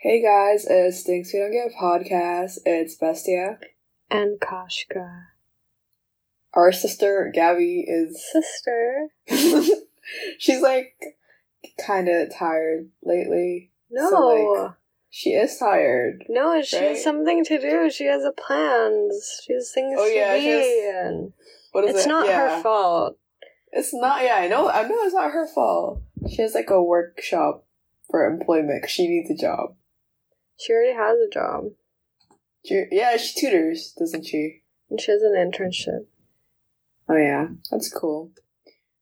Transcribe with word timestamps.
Hey 0.00 0.22
guys, 0.22 0.66
it's 0.68 1.02
Things 1.02 1.30
We 1.32 1.40
Don't 1.40 1.52
Get 1.52 1.72
a 1.72 1.82
podcast. 1.82 2.58
It's 2.64 2.94
Bestia. 2.96 3.58
And 4.10 4.38
Kashka. 4.38 5.24
Our 6.54 6.70
sister 6.72 7.30
Gabby 7.34 7.84
is. 7.88 8.22
Sister? 8.30 9.08
She's 10.38 10.60
like 10.60 10.94
kind 11.84 12.08
of 12.08 12.34
tired 12.34 12.90
lately. 13.02 13.70
No. 13.90 14.10
So, 14.10 14.26
like, 14.64 14.72
she 15.10 15.30
is 15.30 15.56
tired. 15.58 16.24
no, 16.28 16.60
she 16.62 16.76
right? 16.76 16.88
has 16.90 17.02
something 17.02 17.42
to 17.44 17.58
do. 17.58 17.90
She 17.90 18.04
has 18.04 18.22
a 18.22 18.32
plans. 18.32 19.40
She 19.44 19.54
has 19.54 19.72
things 19.72 19.96
Oh, 19.98 20.06
to 20.06 20.14
yeah, 20.14 20.34
be. 20.34 20.40
she 20.42 20.48
has- 20.50 21.06
and 21.06 21.32
What 21.72 21.84
is 21.84 21.96
it's 21.96 22.04
it? 22.06 22.08
not 22.08 22.26
yeah. 22.26 22.56
her 22.56 22.62
fault. 22.62 23.18
It's 23.72 23.94
not. 23.94 24.22
Yeah, 24.22 24.36
I 24.36 24.48
know. 24.48 24.68
I 24.70 24.82
know 24.86 25.02
it's 25.04 25.14
not 25.14 25.32
her 25.32 25.46
fault. 25.46 26.02
She 26.30 26.42
has 26.42 26.54
like 26.54 26.70
a 26.70 26.82
workshop 26.82 27.64
for 28.10 28.26
employment. 28.26 28.88
She 28.88 29.08
needs 29.08 29.30
a 29.30 29.34
job. 29.34 29.74
She 30.58 30.72
already 30.72 30.94
has 30.94 31.18
a 31.18 31.32
job. 31.32 31.72
She, 32.64 32.84
yeah, 32.90 33.16
she 33.16 33.40
tutors, 33.40 33.94
doesn't 33.98 34.26
she? 34.26 34.62
And 34.90 35.00
she 35.00 35.12
has 35.12 35.22
an 35.22 35.34
internship. 35.34 36.06
Oh 37.08 37.16
yeah, 37.16 37.48
that's 37.70 37.92
cool. 37.92 38.32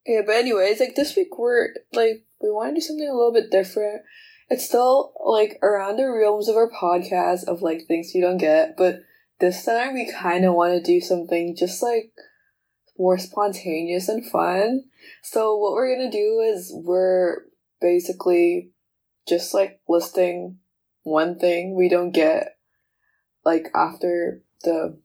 Yeah, 0.06 0.20
but 0.26 0.36
anyways, 0.36 0.80
like 0.80 0.94
this 0.94 1.16
week 1.16 1.38
we're 1.38 1.68
like 1.92 2.24
we 2.42 2.50
want 2.50 2.70
to 2.70 2.74
do 2.74 2.80
something 2.80 3.08
a 3.08 3.14
little 3.14 3.32
bit 3.32 3.50
different. 3.50 4.02
It's 4.50 4.66
still 4.66 5.14
like 5.24 5.58
around 5.62 5.96
the 5.96 6.10
realms 6.10 6.48
of 6.48 6.56
our 6.56 6.70
podcast 6.70 7.44
of 7.48 7.62
like 7.62 7.86
things 7.86 8.14
you 8.14 8.20
don't 8.20 8.36
get, 8.36 8.76
but 8.76 9.00
this 9.40 9.64
time 9.64 9.94
we 9.94 10.12
kind 10.12 10.44
of 10.44 10.54
want 10.54 10.74
to 10.74 10.82
do 10.82 11.00
something 11.00 11.56
just 11.56 11.82
like 11.82 12.12
more 12.98 13.18
spontaneous 13.18 14.08
and 14.08 14.24
fun. 14.26 14.84
So 15.22 15.56
what 15.56 15.72
we're 15.72 15.96
gonna 15.96 16.10
do 16.10 16.40
is 16.40 16.72
we're 16.74 17.44
basically 17.80 18.70
just 19.26 19.54
like 19.54 19.80
listing 19.88 20.58
one 21.04 21.38
thing 21.38 21.74
we 21.76 21.88
don't 21.88 22.10
get, 22.10 22.56
like 23.44 23.68
after 23.74 24.42
the 24.64 24.98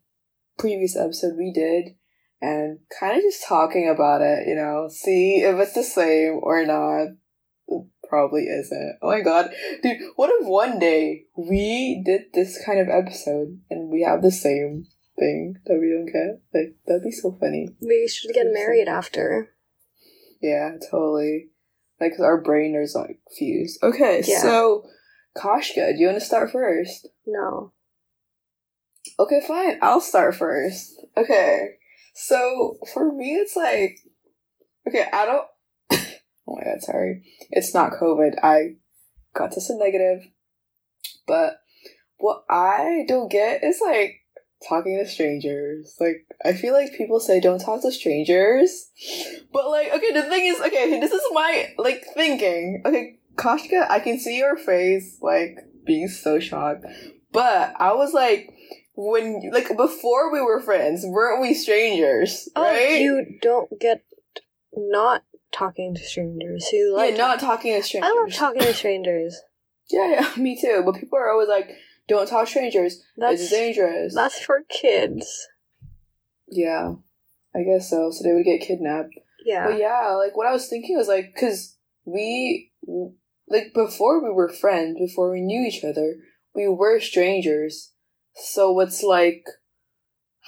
previous 0.58 0.98
episode 0.98 1.38
we 1.38 1.52
did 1.54 1.96
and 2.42 2.80
kind 3.00 3.16
of 3.18 3.22
just 3.24 3.46
talking 3.48 3.88
about 3.88 4.22
it, 4.22 4.48
you 4.48 4.56
know, 4.56 4.88
see 4.90 5.42
if 5.42 5.56
it's 5.60 5.74
the 5.74 5.84
same 5.84 6.40
or 6.42 6.66
not. 6.66 7.10
It 7.68 7.86
probably 8.08 8.46
isn't. 8.46 8.98
Oh 9.02 9.10
my 9.10 9.22
god. 9.22 9.52
Dude, 9.84 9.98
what 10.16 10.32
if 10.40 10.48
one 10.48 10.80
day 10.80 11.26
we 11.38 12.02
did 12.06 12.34
this 12.34 12.60
kind 12.66 12.80
of 12.80 12.88
episode 12.90 13.60
and 13.70 13.92
we 13.92 14.02
have 14.04 14.22
the 14.24 14.32
same 14.32 14.86
thing 15.20 15.56
that 15.66 15.78
we 15.80 15.90
don't 15.92 16.06
get? 16.12 16.42
Like, 16.54 16.76
that'd 16.88 17.04
be 17.04 17.12
so 17.12 17.38
funny. 17.40 17.70
We 17.82 18.08
should 18.08 18.34
get 18.34 18.48
married 18.52 18.88
after. 18.88 19.50
Yeah, 20.42 20.78
totally. 20.90 21.50
Like, 22.00 22.14
'cause 22.14 22.22
our 22.26 22.42
brain 22.42 22.74
is 22.76 22.96
like 22.96 23.20
fused. 23.38 23.84
Okay, 23.84 24.24
Yeah. 24.26 24.42
so, 24.42 24.86
Kashka, 25.40 25.94
do 25.94 26.00
you 26.00 26.08
want 26.08 26.20
to 26.20 26.26
start 26.26 26.52
first? 26.52 27.08
No. 27.26 27.72
Okay, 29.18 29.42
fine. 29.48 29.80
I'll 29.82 30.02
start 30.02 30.36
first. 30.36 30.94
Okay. 31.16 31.78
So 32.14 32.78
for 32.94 33.14
me, 33.14 33.36
it's 33.36 33.56
like, 33.56 34.00
okay, 34.88 35.06
I 35.12 35.26
don't. 35.26 35.48
oh 36.48 36.56
my 36.56 36.64
god, 36.64 36.82
sorry. 36.82 37.24
It's 37.50 37.74
not 37.74 37.94
COVID. 37.94 38.44
I 38.44 38.76
got 39.34 39.52
tested 39.52 39.78
negative, 39.78 40.28
but 41.28 41.62
what 42.18 42.44
I 42.50 43.06
don't 43.08 43.32
get 43.32 43.64
is 43.64 43.80
like 43.82 44.22
talking 44.68 44.98
to 44.98 45.10
strangers. 45.10 45.96
Like 46.00 46.26
I 46.44 46.54
feel 46.54 46.74
like 46.74 46.94
people 46.98 47.20
say 47.20 47.40
don't 47.40 47.60
talk 47.62 47.82
to 47.84 47.92
strangers, 47.92 48.90
but 49.54 49.70
like 49.70 49.94
okay, 49.94 50.12
the 50.12 50.24
thing 50.24 50.46
is 50.46 50.60
okay. 50.60 51.00
This 51.00 51.12
is 51.12 51.24
my 51.32 51.74
like 51.78 52.04
thinking. 52.14 52.84
Okay, 52.86 53.20
Kashka, 53.40 53.90
I 53.90 54.00
can 54.00 54.20
see 54.20 54.38
your 54.38 54.58
face 54.58 55.18
like 55.22 55.58
being 55.86 56.08
so 56.08 56.40
shocked, 56.40 56.86
but 57.32 57.74
I 57.78 57.94
was 57.94 58.14
like 58.14 58.50
when 58.96 59.50
like 59.54 59.76
before 59.78 60.32
we 60.32 60.42
were 60.42 60.62
friends, 60.62 61.04
weren't 61.06 61.42
we 61.42 61.54
strangers? 61.54 62.50
Oh, 62.56 62.64
right? 62.64 63.02
you 63.02 63.38
don't 63.42 63.70
get 63.80 64.04
not 64.74 65.24
talking 65.52 65.96
to 65.96 66.04
strangers. 66.04 66.68
You 66.74 66.94
like 66.96 67.12
yeah, 67.12 67.18
not 67.18 67.40
talking 67.40 67.74
to 67.74 67.82
strangers. 67.84 68.12
I 68.14 68.22
love 68.22 68.34
talking 68.34 68.62
to 68.62 68.74
strangers. 68.74 69.40
Yeah, 69.92 70.22
yeah, 70.22 70.30
me 70.38 70.56
too. 70.62 70.84
But 70.86 71.00
people 71.00 71.18
are 71.18 71.32
always 71.32 71.50
like, 71.50 71.72
"Don't 72.08 72.30
talk 72.30 72.46
to 72.46 72.52
strangers. 72.52 73.02
That's 73.18 73.42
it's 73.42 73.50
dangerous." 73.50 74.14
that's 74.14 74.40
for 74.40 74.62
kids. 74.70 75.48
yeah, 76.48 76.94
I 77.56 77.64
guess 77.64 77.90
so. 77.90 78.12
So 78.12 78.24
they 78.24 78.34
would 78.36 78.46
get 78.46 78.62
kidnapped. 78.62 79.16
Yeah. 79.44 79.66
But 79.66 79.80
yeah, 79.80 80.12
like 80.12 80.38
what 80.38 80.46
I 80.46 80.52
was 80.52 80.68
thinking 80.68 80.96
was 80.96 81.08
like, 81.08 81.36
cause 81.36 81.76
we, 82.06 82.72
like 83.50 83.74
before 83.74 84.24
we 84.24 84.32
were 84.32 84.50
friends, 84.50 84.98
before 85.00 85.32
we 85.32 85.42
knew 85.42 85.66
each 85.66 85.84
other, 85.84 86.16
we 86.56 86.68
were 86.68 87.00
strangers. 87.00 87.94
So 88.36 88.80
it's 88.80 89.04
like, 89.04 89.44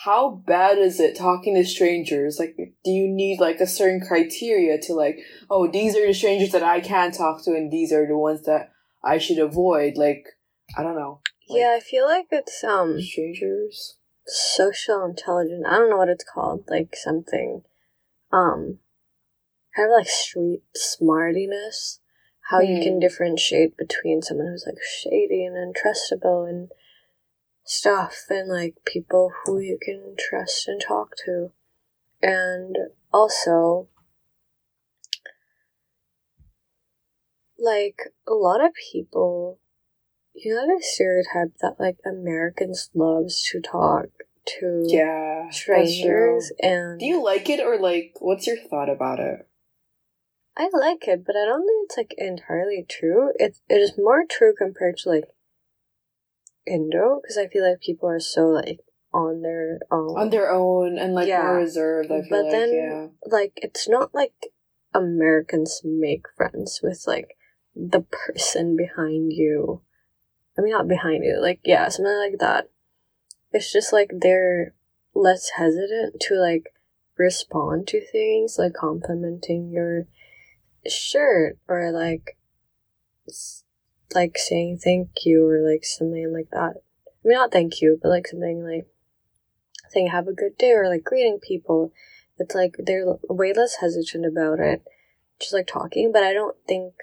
how 0.05 0.41
bad 0.47 0.77
is 0.77 0.99
it 0.99 1.17
talking 1.17 1.55
to 1.55 1.65
strangers? 1.65 2.37
Like, 2.39 2.55
do 2.57 2.91
you 2.91 3.07
need 3.07 3.39
like 3.39 3.59
a 3.59 3.67
certain 3.67 4.01
criteria 4.01 4.79
to 4.81 4.93
like, 4.93 5.19
oh, 5.49 5.69
these 5.69 5.95
are 5.95 6.05
the 6.05 6.13
strangers 6.13 6.51
that 6.51 6.63
I 6.63 6.79
can 6.79 7.11
talk 7.11 7.43
to, 7.43 7.51
and 7.51 7.71
these 7.71 7.91
are 7.91 8.07
the 8.07 8.17
ones 8.17 8.43
that 8.43 8.71
I 9.03 9.17
should 9.17 9.39
avoid? 9.39 9.97
Like, 9.97 10.25
I 10.77 10.83
don't 10.83 10.95
know. 10.95 11.21
Like, 11.49 11.59
yeah, 11.59 11.75
I 11.77 11.79
feel 11.79 12.05
like 12.05 12.27
it's 12.31 12.63
um 12.63 13.01
strangers. 13.01 13.97
social 14.25 15.03
intelligence. 15.05 15.65
I 15.67 15.77
don't 15.77 15.89
know 15.89 15.97
what 15.97 16.09
it's 16.09 16.23
called. 16.23 16.63
Like 16.67 16.95
something, 16.95 17.63
um, 18.31 18.79
kind 19.75 19.91
of 19.91 19.97
like 19.97 20.07
street 20.07 20.63
smartiness. 20.75 21.99
How 22.51 22.59
you 22.59 22.81
can 22.83 22.95
Hmm. 22.95 22.99
differentiate 22.99 23.77
between 23.77 24.21
someone 24.21 24.47
who's 24.47 24.65
like 24.67 24.83
shady 24.83 25.45
and 25.45 25.55
untrustable 25.55 26.43
and 26.47 26.69
stuff, 27.63 28.25
and 28.29 28.49
like 28.49 28.75
people 28.85 29.31
who 29.45 29.59
you 29.59 29.79
can 29.81 30.15
trust 30.19 30.67
and 30.67 30.81
talk 30.81 31.15
to, 31.25 31.51
and 32.21 32.77
also. 33.13 33.87
Like 37.57 38.01
a 38.27 38.33
lot 38.33 38.63
of 38.65 38.71
people 38.91 39.59
you 40.33 40.55
know 40.55 40.65
the 40.65 40.81
stereotype 40.81 41.53
that 41.61 41.79
like 41.79 41.97
Americans 42.05 42.89
loves 42.93 43.43
to 43.51 43.61
talk 43.61 44.07
to 44.59 44.85
Yeah, 44.87 45.49
strangers 45.51 46.51
and 46.61 46.99
Do 46.99 47.05
you 47.05 47.23
like 47.23 47.49
it 47.49 47.59
or 47.59 47.77
like? 47.77 48.15
What's 48.19 48.47
your 48.47 48.57
thought 48.57 48.89
about 48.89 49.19
it? 49.19 49.47
I 50.57 50.69
like 50.73 51.07
it, 51.07 51.25
but 51.25 51.35
I 51.35 51.45
don't 51.45 51.65
think 51.65 51.85
it's 51.85 51.97
like 51.97 52.15
entirely 52.17 52.85
true. 52.87 53.31
It 53.35 53.57
it 53.69 53.75
is 53.75 53.97
more 53.97 54.25
true 54.29 54.53
compared 54.57 54.97
to 54.97 55.09
like 55.09 55.25
Indo 56.67 57.19
because 57.21 57.37
I 57.37 57.47
feel 57.47 57.67
like 57.67 57.81
people 57.81 58.09
are 58.09 58.19
so 58.19 58.47
like 58.47 58.79
on 59.13 59.41
their 59.41 59.79
own. 59.91 60.17
on 60.17 60.29
their 60.29 60.51
own 60.51 60.97
and 60.97 61.13
like 61.13 61.27
Yeah. 61.27 61.43
more 61.43 61.57
reserved. 61.57 62.11
I 62.11 62.21
feel 62.21 62.29
but 62.29 62.43
like 62.43 62.51
then 62.51 62.73
yeah. 62.73 63.07
like 63.25 63.53
it's 63.57 63.87
not 63.87 64.13
like 64.13 64.33
Americans 64.93 65.81
make 65.83 66.25
friends 66.35 66.81
with 66.83 67.03
like 67.07 67.37
the 67.75 68.01
person 68.01 68.75
behind 68.75 69.31
you. 69.33 69.81
I 70.57 70.61
mean 70.61 70.73
not 70.73 70.87
behind 70.87 71.23
you, 71.23 71.41
like 71.41 71.61
yeah, 71.63 71.87
something 71.87 72.17
like 72.17 72.39
that. 72.39 72.69
It's 73.53 73.71
just 73.71 73.93
like 73.93 74.11
they're 74.19 74.73
less 75.13 75.51
hesitant 75.57 76.19
to 76.21 76.35
like 76.35 76.73
respond 77.17 77.87
to 77.87 78.05
things 78.05 78.57
like 78.57 78.73
complimenting 78.73 79.69
your 79.69 80.07
shirt 80.87 81.57
or 81.67 81.91
like 81.91 82.37
like 84.13 84.37
saying 84.37 84.79
thank 84.83 85.09
you 85.25 85.47
or 85.47 85.61
like 85.61 85.85
something 85.85 86.33
like 86.33 86.49
that. 86.51 86.81
I 87.07 87.27
mean 87.27 87.37
not 87.37 87.51
thank 87.51 87.81
you, 87.81 87.99
but 88.01 88.09
like 88.09 88.27
something 88.27 88.63
like 88.63 88.87
saying 89.89 90.07
have 90.07 90.27
a 90.27 90.33
good 90.33 90.57
day 90.57 90.71
or 90.71 90.89
like 90.89 91.03
greeting 91.03 91.39
people. 91.39 91.93
It's 92.37 92.55
like 92.55 92.75
they're 92.79 93.05
way 93.29 93.53
less 93.53 93.75
hesitant 93.75 94.25
about 94.25 94.59
it 94.59 94.83
just 95.41 95.53
like 95.53 95.67
talking 95.67 96.11
but 96.13 96.23
i 96.23 96.31
don't 96.31 96.55
think 96.67 96.93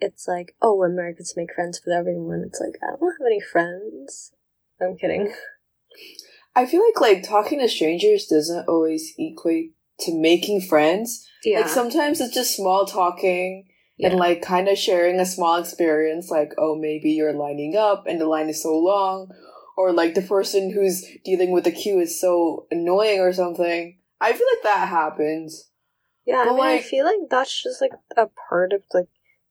it's 0.00 0.26
like 0.26 0.54
oh 0.60 0.82
americans 0.82 1.34
make 1.36 1.54
friends 1.54 1.80
with 1.84 1.94
everyone. 1.94 2.42
It's 2.44 2.60
like 2.60 2.74
i 2.82 2.90
don't 2.90 3.12
have 3.12 3.26
any 3.26 3.40
friends. 3.40 4.32
I'm 4.80 4.96
kidding. 4.96 5.32
I 6.56 6.66
feel 6.66 6.82
like 6.84 7.00
like 7.00 7.22
talking 7.22 7.60
to 7.60 7.68
strangers 7.68 8.26
doesn't 8.26 8.68
always 8.68 9.14
equate 9.16 9.74
to 10.04 10.14
making 10.14 10.60
friends. 10.62 11.26
yeah 11.44 11.60
Like 11.60 11.68
sometimes 11.68 12.20
it's 12.20 12.34
just 12.34 12.56
small 12.56 12.86
talking 12.86 13.66
yeah. 13.96 14.08
and 14.10 14.18
like 14.18 14.42
kind 14.42 14.68
of 14.68 14.78
sharing 14.78 15.20
a 15.20 15.26
small 15.26 15.56
experience. 15.60 16.30
Like 16.30 16.52
oh 16.58 16.76
maybe 16.76 17.10
you're 17.12 17.32
lining 17.32 17.76
up 17.76 18.06
and 18.06 18.20
the 18.20 18.26
line 18.26 18.48
is 18.48 18.62
so 18.62 18.76
long, 18.76 19.30
or 19.76 19.92
like 19.92 20.14
the 20.14 20.22
person 20.22 20.72
who's 20.72 21.06
dealing 21.24 21.50
with 21.52 21.64
the 21.64 21.72
queue 21.72 22.00
is 22.00 22.20
so 22.20 22.66
annoying 22.70 23.20
or 23.20 23.32
something. 23.32 23.98
I 24.20 24.32
feel 24.32 24.46
like 24.52 24.62
that 24.62 24.88
happens. 24.88 25.68
yeah 26.24 26.42
i 26.42 26.44
but, 26.44 26.54
mean 26.54 26.64
i 26.64 26.80
feel 26.80 27.04
like 27.04 27.28
that's 27.30 27.62
just 27.62 27.80
like 27.80 27.92
a 28.16 28.26
part 28.48 28.72
of 28.72 28.82
like 28.94 29.08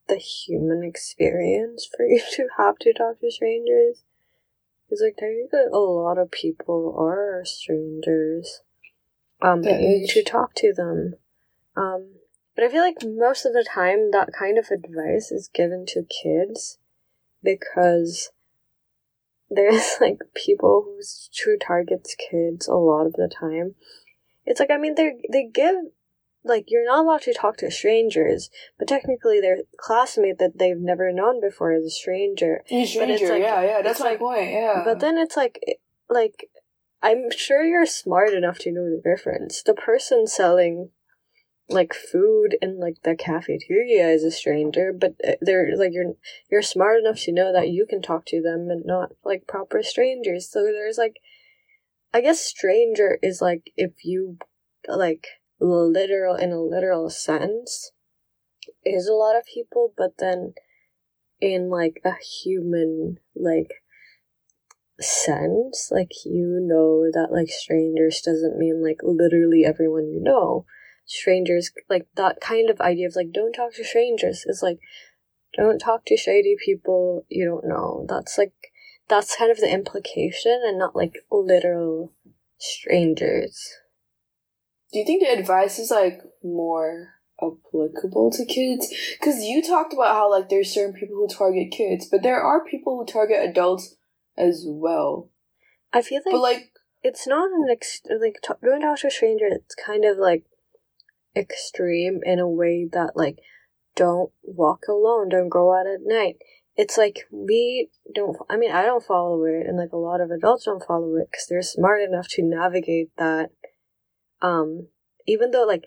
the 0.07 0.15
human 0.15 0.83
experience 0.83 1.87
for 1.95 2.05
you 2.11 2.21
to 2.31 2.47
have 2.57 2.77
to 2.79 2.93
talk 2.93 3.19
to 3.19 3.31
strangers 3.31 4.03
because 4.85 5.01
like 5.01 5.17
technically 5.17 5.67
a 5.71 5.77
lot 5.77 6.17
of 6.17 6.31
people 6.31 6.95
are 6.97 7.43
strangers 7.45 8.61
um 9.41 9.61
That 9.63 9.81
you 9.81 9.87
need 9.87 10.09
to 10.09 10.23
talk 10.23 10.53
to 10.55 10.73
them 10.73 11.15
um 11.75 12.15
but 12.55 12.63
i 12.65 12.69
feel 12.69 12.81
like 12.81 12.97
most 13.03 13.45
of 13.45 13.53
the 13.53 13.65
time 13.67 14.11
that 14.11 14.29
kind 14.37 14.57
of 14.57 14.67
advice 14.71 15.31
is 15.31 15.49
given 15.53 15.85
to 15.87 16.03
kids 16.23 16.77
because 17.43 18.31
there's 19.49 19.97
like 20.01 20.19
people 20.33 20.83
who's 20.85 21.29
true 21.33 21.57
targets 21.57 22.15
kids 22.15 22.67
a 22.67 22.75
lot 22.75 23.05
of 23.05 23.13
the 23.13 23.29
time. 23.29 23.75
It's 24.45 24.59
like 24.59 24.71
I 24.71 24.77
mean 24.77 24.95
they 24.95 25.13
they 25.31 25.47
give 25.53 25.75
like 26.43 26.65
you're 26.69 26.85
not 26.85 27.05
allowed 27.05 27.21
to 27.23 27.33
talk 27.33 27.57
to 27.57 27.69
strangers, 27.69 28.49
but 28.79 28.87
technically 28.87 29.39
their 29.39 29.57
classmate 29.77 30.39
that 30.39 30.57
they've 30.57 30.77
never 30.79 31.11
known 31.11 31.39
before 31.39 31.73
is 31.73 31.85
a 31.85 31.89
stranger. 31.91 32.63
A 32.71 32.85
stranger, 32.85 33.29
like- 33.29 33.43
yeah, 33.43 33.61
yeah, 33.61 33.81
that's 33.83 33.99
my 33.99 34.11
like- 34.11 34.19
point. 34.19 34.51
Yeah, 34.51 34.81
But 34.83 34.99
then 34.99 35.17
it's 35.17 35.37
like 35.37 35.59
like 36.09 36.49
I'm 37.01 37.31
sure 37.31 37.63
you're 37.63 37.85
smart 37.85 38.33
enough 38.33 38.59
to 38.59 38.71
know 38.71 38.85
the 38.85 39.01
difference. 39.03 39.63
The 39.63 39.73
person 39.73 40.27
selling 40.27 40.91
like 41.69 41.93
food 41.93 42.57
in 42.61 42.79
like 42.79 43.01
the 43.03 43.15
cafeteria 43.15 44.09
is 44.09 44.23
a 44.23 44.31
stranger, 44.31 44.93
but 44.93 45.15
uh, 45.25 45.33
they're 45.41 45.75
like 45.75 45.91
you're 45.93 46.13
you're 46.51 46.61
smart 46.61 46.99
enough 46.99 47.19
to 47.21 47.31
know 47.31 47.51
that 47.53 47.69
you 47.69 47.85
can 47.89 48.01
talk 48.01 48.25
to 48.27 48.41
them 48.41 48.69
and 48.69 48.85
not 48.85 49.11
like 49.23 49.47
proper 49.47 49.81
strangers. 49.81 50.49
So 50.49 50.63
there's 50.63 50.97
like 50.97 51.19
I 52.13 52.21
guess 52.21 52.41
stranger 52.41 53.17
is 53.23 53.41
like 53.41 53.71
if 53.77 54.03
you 54.03 54.37
like 54.87 55.27
literal 55.59 56.35
in 56.35 56.51
a 56.51 56.61
literal 56.61 57.09
sense 57.09 57.91
is 58.83 59.07
a 59.07 59.13
lot 59.13 59.37
of 59.37 59.45
people, 59.45 59.93
but 59.97 60.17
then 60.19 60.53
in 61.39 61.69
like 61.69 62.01
a 62.05 62.13
human 62.43 63.17
like 63.35 63.80
sense, 65.01 65.89
like 65.91 66.11
you 66.25 66.59
know 66.61 67.09
that 67.11 67.31
like 67.31 67.49
strangers 67.49 68.21
doesn't 68.21 68.57
mean 68.57 68.83
like 68.83 68.99
literally 69.03 69.65
everyone 69.65 70.09
you 70.09 70.21
know. 70.21 70.65
Strangers 71.05 71.71
like 71.89 72.07
that 72.15 72.39
kind 72.39 72.69
of 72.69 72.79
idea 72.79 73.07
of 73.07 73.15
like 73.15 73.31
don't 73.33 73.53
talk 73.53 73.73
to 73.73 73.83
strangers 73.83 74.45
is 74.47 74.61
like 74.63 74.79
don't 75.57 75.79
talk 75.79 76.05
to 76.05 76.15
shady 76.15 76.55
people 76.63 77.25
you 77.29 77.45
don't 77.45 77.67
know. 77.67 78.05
That's 78.07 78.37
like 78.37 78.53
that's 79.09 79.35
kind 79.35 79.51
of 79.51 79.57
the 79.57 79.71
implication 79.71 80.61
and 80.65 80.79
not 80.79 80.95
like 80.95 81.13
literal 81.31 82.13
strangers. 82.57 83.77
do 84.93 84.99
you 84.99 85.05
think 85.05 85.21
the 85.21 85.37
advice 85.37 85.79
is 85.79 85.91
like 85.91 86.21
more 86.43 87.09
applicable 87.41 88.31
to 88.31 88.45
kids? 88.45 88.87
Because 89.19 89.43
you 89.43 89.61
talked 89.61 89.93
about 89.93 90.15
how 90.15 90.31
like 90.31 90.49
there's 90.49 90.73
certain 90.73 90.93
people 90.93 91.15
who 91.15 91.27
target 91.27 91.71
kids, 91.71 92.07
but 92.09 92.23
there 92.23 92.41
are 92.41 92.63
people 92.63 92.97
who 92.97 93.11
target 93.11 93.49
adults 93.49 93.95
as 94.37 94.65
well. 94.67 95.29
I 95.93 96.01
feel 96.01 96.21
like 96.25 96.33
But 96.33 96.41
like, 96.41 96.71
it's 97.03 97.27
not 97.27 97.49
an 97.51 97.67
ex- 97.69 98.01
like 98.05 98.39
t- 98.43 98.53
don't 98.63 98.81
talk 98.81 98.99
to 98.99 99.07
a 99.07 99.11
stranger. 99.11 99.47
It's 99.49 99.75
kind 99.75 100.05
of 100.05 100.17
like 100.17 100.43
extreme 101.35 102.19
in 102.23 102.39
a 102.39 102.47
way 102.47 102.87
that 102.91 103.15
like 103.15 103.39
don't 103.95 104.31
walk 104.43 104.83
alone, 104.87 105.29
don't 105.29 105.49
go 105.49 105.73
out 105.77 105.87
at 105.87 106.01
night. 106.03 106.37
It's 106.77 106.97
like 106.97 107.27
we 107.31 107.89
don't. 108.13 108.37
I 108.49 108.57
mean, 108.57 108.71
I 108.71 108.83
don't 108.83 109.03
follow 109.03 109.43
it, 109.45 109.67
and 109.67 109.77
like 109.77 109.91
a 109.91 109.97
lot 109.97 110.21
of 110.21 110.31
adults 110.31 110.65
don't 110.65 110.83
follow 110.83 111.15
it 111.17 111.27
because 111.31 111.47
they're 111.49 111.61
smart 111.61 112.01
enough 112.01 112.27
to 112.31 112.43
navigate 112.43 113.09
that. 113.17 113.51
Um, 114.41 114.87
even 115.27 115.51
though 115.51 115.65
like, 115.65 115.83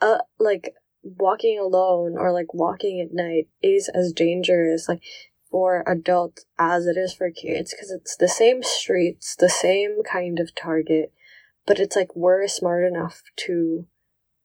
uh, 0.00 0.18
like 0.40 0.72
walking 1.02 1.58
alone 1.58 2.16
or 2.16 2.32
like 2.32 2.54
walking 2.54 3.00
at 3.00 3.14
night 3.14 3.48
is 3.62 3.88
as 3.92 4.12
dangerous 4.12 4.88
like 4.88 5.02
for 5.52 5.84
adults 5.86 6.46
as 6.58 6.86
it 6.86 6.96
is 6.96 7.14
for 7.14 7.30
kids 7.30 7.72
because 7.72 7.92
it's 7.92 8.16
the 8.16 8.26
same 8.26 8.62
streets, 8.62 9.36
the 9.36 9.50
same 9.50 9.98
kind 10.02 10.40
of 10.40 10.54
target, 10.54 11.12
but 11.66 11.78
it's 11.78 11.94
like 11.94 12.16
we're 12.16 12.48
smart 12.48 12.84
enough 12.84 13.22
to 13.36 13.86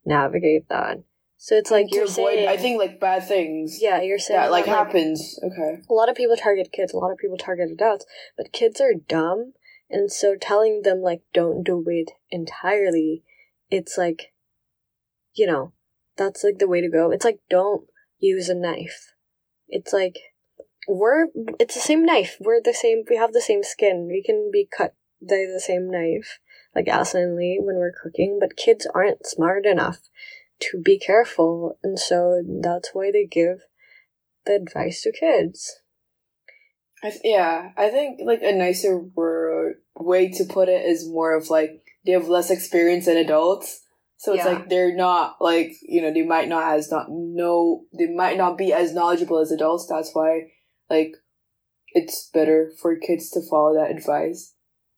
navigate 0.06 0.70
that. 0.70 1.02
So 1.38 1.56
it's 1.56 1.72
like 1.72 1.88
you're 1.92 2.04
avoid, 2.04 2.36
saying, 2.36 2.50
I 2.50 2.58
think 2.58 2.80
like 2.80 3.00
bad 3.00 3.28
things. 3.28 3.80
yeah, 3.82 4.02
you're 4.02 4.20
saying 4.20 4.42
that 4.42 4.52
like 4.52 4.66
that, 4.66 4.76
happens. 4.76 5.40
Okay. 5.44 5.82
a 5.90 5.94
lot 5.94 6.10
of 6.10 6.16
people 6.16 6.36
target 6.36 6.72
kids, 6.72 6.94
a 6.94 6.98
lot 6.98 7.12
of 7.12 7.18
people 7.18 7.38
target 7.38 7.72
adults, 7.72 8.06
but 8.36 8.52
kids 8.52 8.82
are 8.82 8.94
dumb, 8.94 9.54
and 9.90 10.12
so 10.12 10.36
telling 10.36 10.82
them 10.84 11.02
like 11.02 11.22
don't 11.34 11.64
do 11.64 11.84
it 11.88 12.12
entirely, 12.30 13.24
it's 13.70 13.98
like, 13.98 14.34
you 15.34 15.48
know, 15.48 15.74
that's 16.18 16.44
like 16.44 16.58
the 16.58 16.68
way 16.68 16.82
to 16.82 16.90
go. 16.90 17.12
It's 17.12 17.26
like 17.26 17.40
don't 17.50 17.88
use 18.20 18.50
a 18.50 18.56
knife. 18.56 19.14
It's 19.70 19.94
like 19.94 20.18
we're 20.88 21.28
it's 21.60 21.76
the 21.76 21.82
same 21.82 22.06
knife. 22.06 22.38
We're 22.40 22.62
the 22.64 22.74
same. 22.74 23.04
We 23.10 23.18
have 23.18 23.34
the 23.34 23.42
same 23.42 23.64
skin. 23.64 24.08
We 24.08 24.24
can 24.24 24.50
be 24.52 24.68
cut 24.76 24.96
by 25.22 25.46
the 25.52 25.62
same 25.64 25.90
knife, 25.92 26.40
like 26.76 26.88
Asa 26.88 27.18
and 27.18 27.36
Lee 27.36 27.60
when 27.62 27.76
we're 27.76 27.92
cooking. 27.92 28.38
But 28.40 28.56
kids 28.56 28.88
aren't 28.96 29.26
smart 29.26 29.66
enough 29.66 30.00
to 30.62 30.82
be 30.82 30.98
careful, 30.98 31.78
and 31.84 32.00
so 32.00 32.42
that's 32.62 32.92
why 32.94 33.12
they 33.12 33.26
give 33.26 33.60
the 34.46 34.56
advice 34.56 35.02
to 35.02 35.12
kids. 35.12 35.82
I 37.04 37.10
th- 37.10 37.22
yeah, 37.24 37.72
I 37.78 37.90
think 37.90 38.22
like 38.24 38.42
a 38.42 38.54
nicer 38.54 38.98
word, 38.98 39.76
way 39.96 40.30
to 40.30 40.46
put 40.46 40.70
it 40.70 40.86
is 40.86 41.08
more 41.08 41.36
of 41.36 41.50
like 41.50 41.84
they 42.06 42.14
have 42.14 42.30
less 42.30 42.50
experience 42.50 43.06
than 43.06 43.18
adults. 43.18 43.82
So 44.20 44.34
it's 44.34 44.46
Yeah. 44.46 44.54
like 44.54 44.70
they're 44.70 44.96
not 44.96 45.36
like 45.40 45.74
you 45.84 46.02
know 46.02 46.12
they 46.12 46.24
might 46.24 46.48
not 46.48 46.76
as 46.76 46.90
not 46.90 47.08
know 47.10 47.84
they 47.98 48.08
might 48.08 48.38
not 48.38 48.58
be 48.58 48.74
as 48.74 48.94
knowledgeable 48.94 49.38
as 49.38 49.52
adults. 49.52 49.86
That's 49.88 50.10
why 50.14 50.48
like 50.90 51.16
it's 51.90 52.30
better 52.34 52.72
for 52.80 52.96
kids 52.96 53.30
to 53.32 53.42
follow 53.42 53.74
that 53.76 53.92
advice 53.92 54.54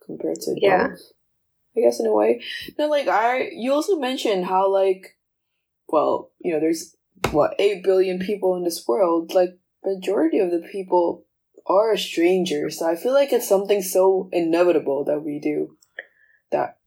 compared 0.06 0.40
to 0.42 0.52
adults. 0.52 0.62
Yeah. 0.62 0.96
I 1.78 1.86
guess 1.86 2.00
in 2.00 2.08
a 2.08 2.14
way. 2.14 2.42
No, 2.78 2.88
like 2.88 3.08
I 3.08 3.50
you 3.54 3.74
also 3.74 3.98
mentioned 3.98 4.46
how 4.46 4.72
like 4.72 5.18
well, 5.92 6.32
you 6.40 6.54
know, 6.54 6.60
there's 6.60 6.96
what, 7.32 7.56
eight 7.60 7.84
billion 7.84 8.20
people 8.20 8.56
in 8.56 8.64
this 8.64 8.86
world, 8.88 9.34
like 9.34 9.58
majority 9.84 10.40
of 10.40 10.52
the 10.52 10.66
people 10.72 11.26
are 11.68 11.96
strangers. 11.98 12.80
So 12.80 12.90
I 12.90 12.96
feel 12.96 13.14
like 13.14 13.32
it's 13.32 13.48
something 13.48 13.82
so 13.82 14.30
inevitable 14.32 15.06
that 15.06 15.24
we 15.24 15.40
do. 15.40 15.78
That 16.52 16.78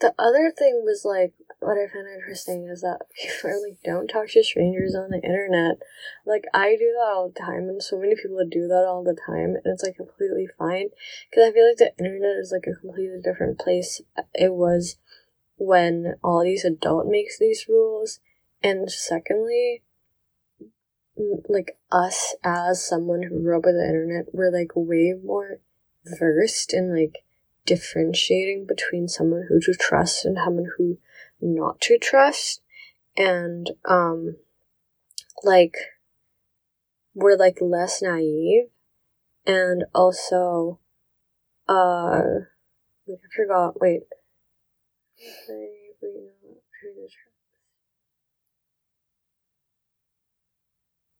The 0.00 0.14
other 0.18 0.52
thing 0.56 0.82
was 0.84 1.02
like 1.04 1.34
what 1.62 1.78
I 1.78 1.86
found 1.86 2.08
interesting 2.08 2.68
is 2.68 2.82
that 2.82 3.00
people 3.22 3.50
are 3.50 3.62
like 3.62 3.78
don't 3.84 4.08
talk 4.08 4.28
to 4.28 4.44
strangers 4.44 4.94
on 4.94 5.10
the 5.10 5.22
internet. 5.22 5.78
Like 6.26 6.44
I 6.52 6.76
do 6.76 6.92
that 6.98 7.12
all 7.14 7.28
the 7.28 7.40
time, 7.40 7.68
and 7.68 7.82
so 7.82 7.98
many 7.98 8.14
people 8.14 8.38
do 8.48 8.66
that 8.68 8.86
all 8.86 9.04
the 9.04 9.16
time, 9.26 9.56
and 9.56 9.62
it's 9.64 9.82
like 9.82 9.96
completely 9.96 10.48
fine. 10.58 10.88
Because 11.30 11.48
I 11.48 11.52
feel 11.52 11.68
like 11.68 11.78
the 11.78 11.92
internet 11.98 12.36
is 12.38 12.52
like 12.52 12.66
a 12.66 12.80
completely 12.80 13.20
different 13.22 13.58
place. 13.58 14.00
Uh, 14.16 14.22
it 14.34 14.52
was 14.52 14.96
when 15.56 16.14
all 16.22 16.42
these 16.42 16.64
adult 16.64 17.06
makes 17.06 17.38
these 17.38 17.66
rules, 17.68 18.20
and 18.62 18.90
secondly, 18.90 19.82
like 21.48 21.76
us 21.90 22.34
as 22.42 22.86
someone 22.86 23.22
who 23.22 23.42
grew 23.42 23.58
up 23.58 23.64
with 23.64 23.74
the 23.74 23.86
internet, 23.86 24.26
we're 24.32 24.52
like 24.52 24.72
way 24.74 25.14
more 25.22 25.58
versed 26.04 26.72
in 26.72 26.94
like 26.96 27.24
differentiating 27.64 28.66
between 28.66 29.08
someone 29.08 29.46
who 29.48 29.60
to 29.60 29.74
trust 29.74 30.24
and 30.24 30.36
someone 30.36 30.66
who 30.76 30.98
not 31.42 31.80
to 31.82 31.98
trust. 31.98 32.62
And 33.16 33.70
um 33.84 34.36
like 35.42 35.76
we're 37.14 37.36
like 37.36 37.58
less 37.60 38.00
naive. 38.00 38.68
And 39.46 39.84
also 39.94 40.78
uh 41.68 42.22
I 43.08 43.14
forgot 43.36 43.80
wait. 43.80 44.02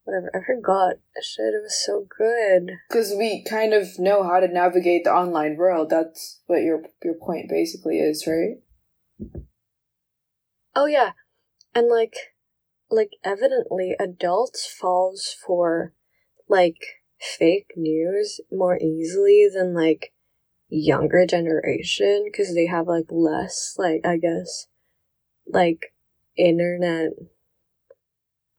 Whatever 0.04 0.30
I 0.34 0.44
forgot. 0.44 0.94
Shit 1.20 1.54
it 1.54 1.62
was 1.62 1.80
so 1.84 2.06
good. 2.18 2.72
Because 2.88 3.14
we 3.16 3.44
kind 3.48 3.74
of 3.74 3.98
know 3.98 4.22
how 4.22 4.40
to 4.40 4.48
navigate 4.48 5.04
the 5.04 5.12
online 5.12 5.56
world. 5.56 5.90
That's 5.90 6.40
what 6.46 6.62
your 6.62 6.82
your 7.04 7.14
point 7.14 7.48
basically 7.48 7.98
is, 7.98 8.26
right? 8.26 8.56
Oh 10.74 10.86
yeah, 10.86 11.12
and 11.74 11.88
like, 11.88 12.14
like 12.90 13.12
evidently, 13.24 13.94
adults 14.00 14.66
falls 14.66 15.36
for 15.44 15.92
like 16.48 16.78
fake 17.20 17.72
news 17.76 18.40
more 18.50 18.78
easily 18.78 19.48
than 19.52 19.74
like 19.74 20.12
younger 20.68 21.26
generation 21.26 22.24
because 22.24 22.54
they 22.54 22.66
have 22.66 22.86
like 22.88 23.06
less 23.10 23.74
like 23.78 24.00
I 24.04 24.16
guess 24.16 24.68
like 25.46 25.92
internet 26.36 27.10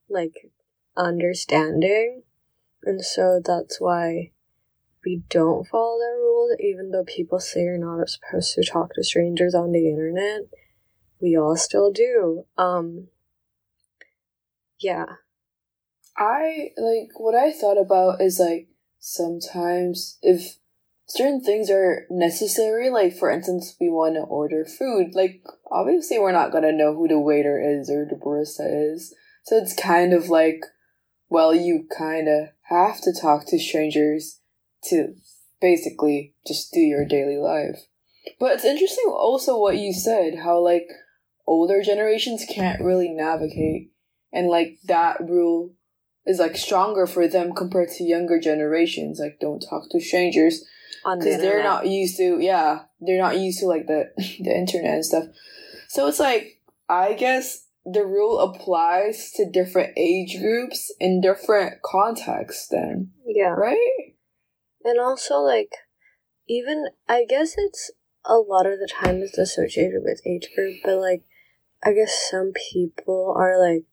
like 0.08 0.50
understanding, 0.96 2.22
and 2.84 3.04
so 3.04 3.40
that's 3.44 3.80
why 3.80 4.30
we 5.04 5.22
don't 5.28 5.66
follow 5.66 5.98
their 5.98 6.16
rules, 6.16 6.56
even 6.60 6.90
though 6.90 7.04
people 7.04 7.40
say 7.40 7.62
you're 7.62 7.78
not 7.78 8.08
supposed 8.08 8.54
to 8.54 8.64
talk 8.64 8.94
to 8.94 9.02
strangers 9.02 9.54
on 9.54 9.72
the 9.72 9.88
internet 9.88 10.42
we 11.20 11.36
all 11.36 11.56
still 11.56 11.92
do. 11.92 12.44
Um 12.56 13.08
yeah. 14.78 15.06
I 16.16 16.70
like 16.76 17.10
what 17.16 17.34
I 17.34 17.52
thought 17.52 17.80
about 17.80 18.20
is 18.20 18.38
like 18.38 18.68
sometimes 18.98 20.18
if 20.22 20.56
certain 21.06 21.42
things 21.42 21.70
are 21.70 22.06
necessary, 22.10 22.90
like 22.90 23.16
for 23.16 23.30
instance, 23.30 23.76
we 23.80 23.88
want 23.88 24.14
to 24.14 24.20
order 24.20 24.64
food, 24.64 25.14
like 25.14 25.42
obviously 25.70 26.18
we're 26.18 26.32
not 26.32 26.52
gonna 26.52 26.72
know 26.72 26.94
who 26.94 27.08
the 27.08 27.18
waiter 27.18 27.60
is 27.60 27.90
or 27.90 28.04
the 28.04 28.16
barista 28.16 28.94
is, 28.94 29.14
so 29.44 29.56
it's 29.56 29.74
kind 29.74 30.12
of 30.12 30.28
like, 30.28 30.64
well, 31.28 31.54
you 31.54 31.86
kind 31.96 32.28
of 32.28 32.48
have 32.68 33.00
to 33.02 33.12
talk 33.12 33.46
to 33.46 33.58
strangers 33.58 34.40
to 34.84 35.14
basically 35.60 36.34
just 36.46 36.72
do 36.72 36.80
your 36.80 37.04
daily 37.04 37.36
life. 37.36 37.80
But 38.40 38.52
it's 38.52 38.64
interesting 38.64 39.04
also 39.06 39.58
what 39.58 39.76
you 39.76 39.92
said, 39.92 40.38
how 40.42 40.58
like 40.58 40.88
older 41.46 41.82
generations 41.82 42.44
can't 42.48 42.82
really 42.82 43.10
navigate. 43.10 43.92
And 44.32 44.48
like 44.48 44.78
that 44.84 45.20
rule 45.20 45.74
is 46.26 46.38
like 46.38 46.56
stronger 46.56 47.06
for 47.06 47.28
them 47.28 47.54
compared 47.54 47.90
to 47.90 48.04
younger 48.04 48.40
generations. 48.40 49.18
Like 49.20 49.38
don't 49.40 49.60
talk 49.60 49.84
to 49.90 50.00
strangers 50.00 50.64
On 51.04 51.18
the 51.18 51.24
because 51.24 51.40
they're 51.40 51.62
not 51.62 51.86
used 51.86 52.16
to 52.16 52.38
yeah 52.40 52.82
they're 53.00 53.20
not 53.20 53.38
used 53.38 53.60
to 53.60 53.66
like 53.66 53.86
the 53.86 54.10
the 54.16 54.56
internet 54.56 54.94
and 54.94 55.04
stuff. 55.04 55.24
So 55.88 56.06
it's 56.08 56.20
like 56.20 56.60
i 56.88 57.14
guess 57.14 57.64
the 57.84 58.04
rule 58.04 58.38
applies 58.40 59.30
to 59.32 59.50
different 59.50 59.92
age 59.96 60.38
groups 60.40 60.92
in 60.98 61.20
different 61.20 61.82
contexts 61.82 62.68
then. 62.70 63.10
Yeah. 63.26 63.48
right? 63.48 64.14
And 64.84 64.98
also, 64.98 65.36
like, 65.36 65.70
even, 66.48 66.86
I 67.08 67.24
guess 67.28 67.54
it's 67.56 67.90
a 68.24 68.36
lot 68.36 68.66
of 68.66 68.78
the 68.78 68.88
time 68.90 69.16
it's 69.16 69.38
associated 69.38 70.00
with 70.02 70.20
age 70.26 70.48
group, 70.54 70.76
but, 70.84 70.98
like, 70.98 71.24
I 71.84 71.92
guess 71.92 72.28
some 72.30 72.52
people 72.72 73.34
are, 73.36 73.58
like, 73.60 73.84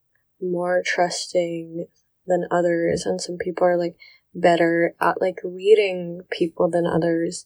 more 0.42 0.82
trusting 0.86 1.88
than 2.26 2.48
others, 2.50 3.06
and 3.06 3.20
some 3.20 3.38
people 3.38 3.68
are, 3.68 3.78
like, 3.78 3.96
better 4.34 4.96
at, 5.02 5.20
like, 5.20 5.40
reading 5.44 6.22
people 6.32 6.70
than 6.70 6.86
others, 6.88 7.46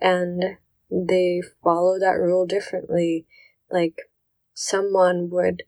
and 0.00 0.56
they 0.90 1.42
follow 1.62 1.98
that 1.98 2.18
rule 2.18 2.46
differently. 2.46 3.26
Like, 3.70 4.10
someone 4.54 5.28
would, 5.30 5.64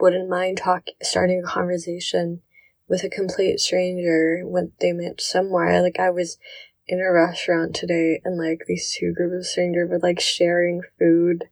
wouldn't 0.00 0.28
mind 0.28 0.58
talk, 0.58 0.86
starting 1.02 1.42
a 1.44 1.48
conversation 1.48 2.42
with 2.88 3.04
a 3.04 3.08
complete 3.08 3.58
stranger 3.58 4.42
when 4.44 4.72
they 4.80 4.92
met 4.92 5.20
somewhere. 5.20 5.80
Like 5.80 5.98
I 5.98 6.10
was 6.10 6.36
in 6.86 7.00
a 7.00 7.10
restaurant 7.10 7.74
today 7.74 8.20
and 8.24 8.36
like 8.36 8.64
these 8.66 8.94
two 8.98 9.14
groups 9.16 9.34
of 9.34 9.50
strangers 9.50 9.88
were 9.88 9.98
like 9.98 10.20
sharing 10.20 10.82
food, 10.98 11.44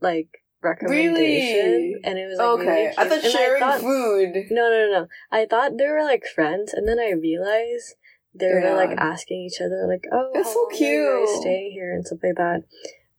like 0.00 0.42
recommendation, 0.62 1.70
Really? 1.70 2.00
and 2.04 2.18
it 2.18 2.26
was 2.26 2.38
like 2.38 2.48
okay 2.48 2.64
really 2.66 2.94
i 2.98 3.04
thought 3.08 3.24
And 3.24 3.32
sharing 3.32 3.60
thought- 3.60 3.80
food 3.80 4.34
No, 4.50 4.68
no, 4.70 4.86
no, 4.86 4.92
no. 5.02 5.06
I 5.30 5.46
thought 5.46 5.76
they 5.78 5.86
were 5.86 6.02
like 6.02 6.24
friends, 6.26 6.72
and 6.74 6.86
then 6.88 6.98
I 6.98 7.10
realized 7.12 7.94
they 8.34 8.52
were 8.52 8.74
like 8.76 8.96
asking 8.98 9.38
each 9.44 9.60
other 9.60 9.86
like, 9.88 10.04
"Oh, 10.12 10.30
It's 10.34 10.52
so 10.52 10.60
long 10.60 10.68
are 10.70 10.74
you 10.74 11.26
cute. 11.26 11.40
staying 11.40 11.72
here?" 11.72 11.92
and 11.94 12.06
stuff 12.06 12.18
like 12.22 12.36
that. 12.36 12.62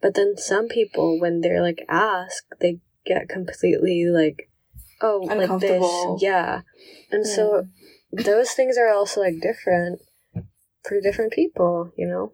But 0.01 0.13
then 0.13 0.35
some 0.37 0.67
people, 0.67 1.19
when 1.19 1.41
they're 1.41 1.61
like 1.61 1.83
asked, 1.89 2.45
they 2.61 2.79
get 3.05 3.27
completely 3.27 4.05
like, 4.05 4.49
"Oh, 5.01 5.19
like 5.27 5.59
this, 5.59 6.21
yeah." 6.21 6.61
And 7.11 7.25
so 7.25 7.67
those 8.11 8.51
things 8.51 8.77
are 8.77 8.89
also 8.93 9.21
like 9.21 9.41
different 9.41 9.99
for 10.83 11.01
different 11.01 11.33
people, 11.33 11.91
you 11.97 12.07
know. 12.07 12.33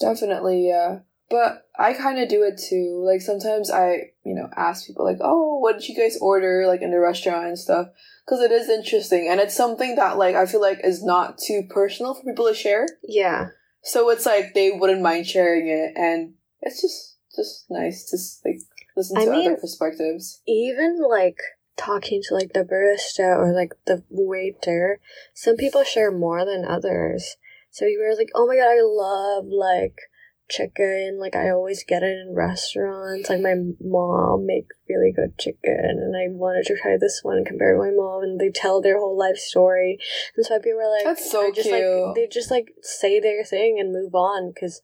Definitely, 0.00 0.66
yeah. 0.68 1.00
But 1.28 1.66
I 1.76 1.92
kind 1.92 2.18
of 2.20 2.28
do 2.28 2.44
it 2.44 2.56
too. 2.68 3.02
Like 3.04 3.20
sometimes 3.20 3.70
I, 3.70 4.12
you 4.24 4.34
know, 4.34 4.48
ask 4.56 4.86
people 4.86 5.04
like, 5.04 5.18
"Oh, 5.20 5.58
what 5.58 5.72
did 5.74 5.88
you 5.88 5.96
guys 5.96 6.16
order?" 6.20 6.64
Like 6.66 6.82
in 6.82 6.90
the 6.92 7.00
restaurant 7.00 7.46
and 7.46 7.58
stuff, 7.58 7.88
because 8.24 8.40
it 8.40 8.52
is 8.52 8.68
interesting 8.68 9.28
and 9.28 9.40
it's 9.40 9.56
something 9.56 9.96
that 9.96 10.18
like 10.18 10.36
I 10.36 10.46
feel 10.46 10.60
like 10.60 10.80
is 10.84 11.02
not 11.02 11.38
too 11.38 11.64
personal 11.68 12.14
for 12.14 12.22
people 12.22 12.46
to 12.46 12.54
share. 12.54 12.86
Yeah, 13.02 13.48
So 13.82 14.08
it's 14.10 14.24
like 14.26 14.54
they 14.54 14.70
wouldn't 14.70 15.02
mind 15.02 15.26
sharing 15.26 15.66
it, 15.68 15.92
and 15.96 16.34
it's 16.62 16.80
just 16.80 17.16
just 17.34 17.66
nice 17.70 18.04
to 18.10 18.48
like 18.48 18.60
listen 18.96 19.16
I 19.18 19.24
to 19.24 19.30
mean- 19.30 19.50
other 19.50 19.60
perspectives. 19.60 20.40
even 20.46 20.98
like 21.02 21.38
talking 21.76 22.22
to 22.26 22.34
like 22.34 22.52
the 22.54 22.64
barista 22.64 23.36
or 23.36 23.52
like 23.52 23.72
the 23.86 24.02
waiter, 24.08 25.00
some 25.34 25.56
people 25.56 25.82
share 25.84 26.10
more 26.12 26.44
than 26.46 26.64
others. 26.64 27.36
So 27.70 27.84
you 27.84 27.98
were 28.00 28.14
like, 28.16 28.30
oh 28.34 28.46
my 28.46 28.54
god, 28.56 28.70
I 28.70 28.80
love 28.80 29.44
like 29.46 29.98
chicken. 30.48 31.18
Like 31.18 31.36
I 31.36 31.50
always 31.50 31.84
get 31.84 32.02
it 32.02 32.18
in 32.18 32.34
restaurants. 32.34 33.28
Like 33.28 33.40
my 33.40 33.54
mom 33.80 34.46
makes 34.46 34.76
really 34.88 35.12
good 35.12 35.38
chicken, 35.38 35.74
and 35.74 36.16
I 36.16 36.28
wanted 36.28 36.64
to 36.66 36.76
try 36.80 36.96
this 36.98 37.20
one 37.22 37.44
compared 37.44 37.76
to 37.76 37.82
my 37.82 37.90
mom. 37.90 38.22
And 38.22 38.40
they 38.40 38.50
tell 38.50 38.80
their 38.80 38.98
whole 38.98 39.16
life 39.18 39.36
story, 39.36 39.98
and 40.36 40.44
so 40.44 40.58
people 40.58 40.78
were 40.78 40.90
like, 40.90 41.04
That's 41.04 41.30
so 41.30 41.52
just 41.52 41.68
cute. 41.68 41.74
like 41.74 42.14
they 42.14 42.26
just 42.26 42.50
like 42.50 42.72
say 42.82 43.20
their 43.20 43.44
thing 43.44 43.78
and 43.78 43.92
move 43.92 44.14
on 44.14 44.52
because 44.52 44.80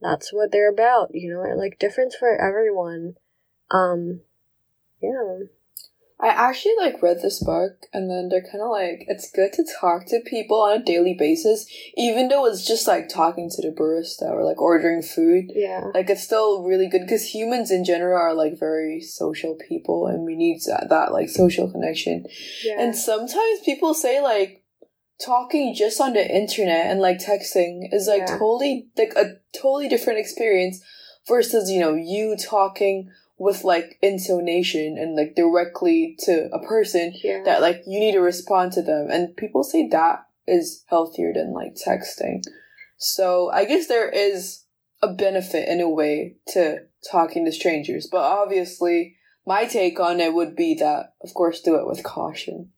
that's 0.00 0.32
what 0.32 0.52
they're 0.52 0.70
about, 0.70 1.10
you 1.12 1.32
know. 1.32 1.42
Like 1.56 1.78
difference 1.78 2.14
for 2.14 2.36
everyone. 2.36 3.14
Um, 3.70 4.20
yeah. 5.02 5.46
I 6.18 6.28
actually 6.28 6.74
like 6.78 7.02
read 7.02 7.18
this 7.20 7.42
book, 7.42 7.86
and 7.92 8.10
then 8.10 8.28
they're 8.30 8.40
kind 8.40 8.62
of 8.62 8.70
like 8.70 9.04
it's 9.06 9.30
good 9.30 9.52
to 9.52 9.66
talk 9.80 10.06
to 10.06 10.20
people 10.20 10.62
on 10.62 10.80
a 10.80 10.82
daily 10.82 11.12
basis, 11.12 11.66
even 11.94 12.28
though 12.28 12.46
it's 12.46 12.66
just 12.66 12.88
like 12.88 13.10
talking 13.10 13.50
to 13.50 13.62
the 13.62 13.74
barista 13.74 14.30
or 14.30 14.42
like 14.42 14.60
ordering 14.60 15.02
food. 15.02 15.52
Yeah. 15.54 15.90
Like 15.92 16.08
it's 16.08 16.22
still 16.24 16.62
really 16.64 16.88
good 16.88 17.02
because 17.02 17.34
humans 17.34 17.70
in 17.70 17.84
general 17.84 18.16
are 18.18 18.32
like 18.34 18.58
very 18.58 19.00
social 19.00 19.58
people, 19.68 20.06
and 20.06 20.24
we 20.24 20.36
need 20.36 20.60
that, 20.66 20.86
that 20.88 21.12
like 21.12 21.28
social 21.28 21.70
connection. 21.70 22.24
Yeah. 22.64 22.80
And 22.80 22.96
sometimes 22.96 23.60
people 23.64 23.92
say 23.92 24.22
like 24.22 24.62
talking 25.22 25.74
just 25.74 26.00
on 26.00 26.14
the 26.14 26.34
internet 26.34 26.86
and 26.86 27.00
like 27.00 27.18
texting 27.18 27.92
is 27.92 28.06
like 28.06 28.20
Yeah. 28.20 28.38
totally 28.38 28.88
like 28.96 29.12
a 29.16 29.36
totally 29.58 29.88
different 29.88 30.18
experience 30.18 30.82
versus 31.26 31.70
you 31.70 31.80
know 31.80 31.94
you 31.94 32.36
talking 32.36 33.10
with 33.38 33.64
like 33.64 33.98
intonation 34.02 34.96
and 34.98 35.14
like 35.14 35.34
directly 35.34 36.16
to 36.18 36.48
a 36.52 36.66
person 36.66 37.12
yeah. 37.22 37.42
that 37.44 37.60
like 37.60 37.82
you 37.86 38.00
need 38.00 38.12
to 38.12 38.20
respond 38.20 38.72
to 38.72 38.82
them 38.82 39.08
and 39.10 39.36
people 39.36 39.62
say 39.62 39.86
that 39.88 40.26
is 40.46 40.84
healthier 40.88 41.32
than 41.34 41.52
like 41.52 41.74
texting 41.74 42.42
so 42.96 43.50
i 43.52 43.64
guess 43.64 43.88
there 43.88 44.08
is 44.08 44.64
a 45.02 45.12
benefit 45.12 45.68
in 45.68 45.80
a 45.80 45.88
way 45.88 46.36
to 46.46 46.78
talking 47.10 47.44
to 47.44 47.52
strangers 47.52 48.08
but 48.10 48.22
obviously 48.22 49.16
my 49.46 49.66
take 49.66 50.00
on 50.00 50.18
it 50.18 50.32
would 50.32 50.56
be 50.56 50.74
that 50.74 51.12
of 51.22 51.34
course 51.34 51.60
do 51.60 51.76
it 51.76 51.86
with 51.86 52.02
caution 52.02 52.70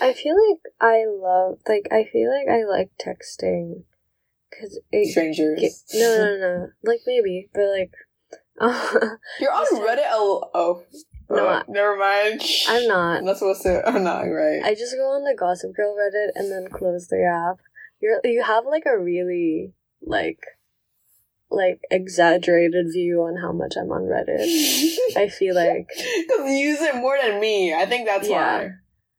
I 0.00 0.12
feel 0.12 0.34
like 0.34 0.60
I 0.80 1.04
love, 1.06 1.58
like, 1.68 1.88
I 1.92 2.04
feel 2.04 2.32
like 2.32 2.48
I 2.48 2.64
like 2.64 2.90
texting. 2.98 3.84
Because 4.50 4.78
strangers 5.10 5.60
ge- 5.60 5.94
no, 5.94 6.16
no, 6.16 6.36
no. 6.38 6.68
Like, 6.82 7.00
maybe, 7.06 7.48
but 7.52 7.64
like. 7.64 7.92
you're 9.40 9.52
on 9.52 9.66
reddit 9.86 10.06
oh, 10.10 10.50
oh. 10.54 10.82
No, 11.30 11.46
I- 11.46 11.62
never 11.68 11.96
mind 11.96 12.42
I'm 12.68 12.86
not. 12.88 13.18
i'm 13.18 13.24
not 13.26 13.36
supposed 13.36 13.62
to 13.62 13.86
i'm 13.86 14.02
not 14.02 14.22
right 14.22 14.62
I 14.64 14.74
just 14.74 14.94
go 14.96 15.10
on 15.10 15.24
the 15.24 15.36
Gossip 15.38 15.74
Girl 15.76 15.94
Reddit 15.94 16.30
and 16.34 16.50
then 16.50 16.68
close 16.72 17.08
the 17.08 17.22
app. 17.24 17.58
You're 18.00 18.20
you 18.24 18.42
have 18.42 18.64
like 18.64 18.84
a 18.86 18.98
really 18.98 19.72
like 20.02 20.40
like 21.50 21.80
exaggerated 21.90 22.86
view 22.92 23.20
on 23.20 23.36
how 23.40 23.52
much 23.52 23.74
I'm 23.76 23.90
on 23.90 24.02
Reddit. 24.02 24.40
I 25.16 25.28
feel 25.28 25.54
like 25.54 25.88
Because 25.88 26.46
you 26.50 26.56
use 26.70 26.80
it 26.80 26.96
more 26.96 27.16
than 27.22 27.40
me. 27.40 27.74
I 27.74 27.86
think 27.86 28.06
that's 28.06 28.28
Yeah. 28.28 28.58
why. 28.58 28.70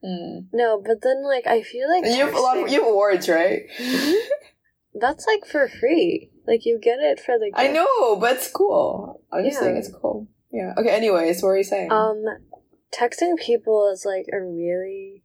Mm. 0.03 0.45
no, 0.53 0.81
but 0.83 1.01
then 1.01 1.23
like 1.25 1.45
I 1.45 1.61
feel 1.61 1.89
like 1.89 2.05
And 2.05 2.15
you 2.15 2.25
have 2.25 2.33
a 2.35 2.39
lot 2.39 2.57
of 2.57 2.69
you 2.69 2.81
have 2.81 2.89
awards, 2.91 3.27
right? 3.29 3.63
that's 4.99 5.25
like 5.27 5.45
for 5.45 5.67
free. 5.67 6.31
Like 6.49 6.65
you 6.65 6.79
get 6.81 6.97
it 6.99 7.19
for 7.19 7.37
the 7.37 7.51
I 7.53 7.67
know, 7.67 8.15
but 8.15 8.37
it's 8.37 8.49
cool. 8.49 9.21
I'm 9.31 9.45
just 9.45 9.59
saying 9.59 9.77
it's 9.77 9.93
cool. 9.93 10.27
Yeah. 10.51 10.73
Okay. 10.75 10.89
Anyways, 10.89 11.43
what 11.43 11.49
were 11.49 11.57
you 11.57 11.63
saying? 11.63 11.91
Um, 11.91 12.25
texting 12.91 13.37
people 13.37 13.87
is 13.93 14.03
like 14.03 14.25
a 14.33 14.41
really 14.41 15.23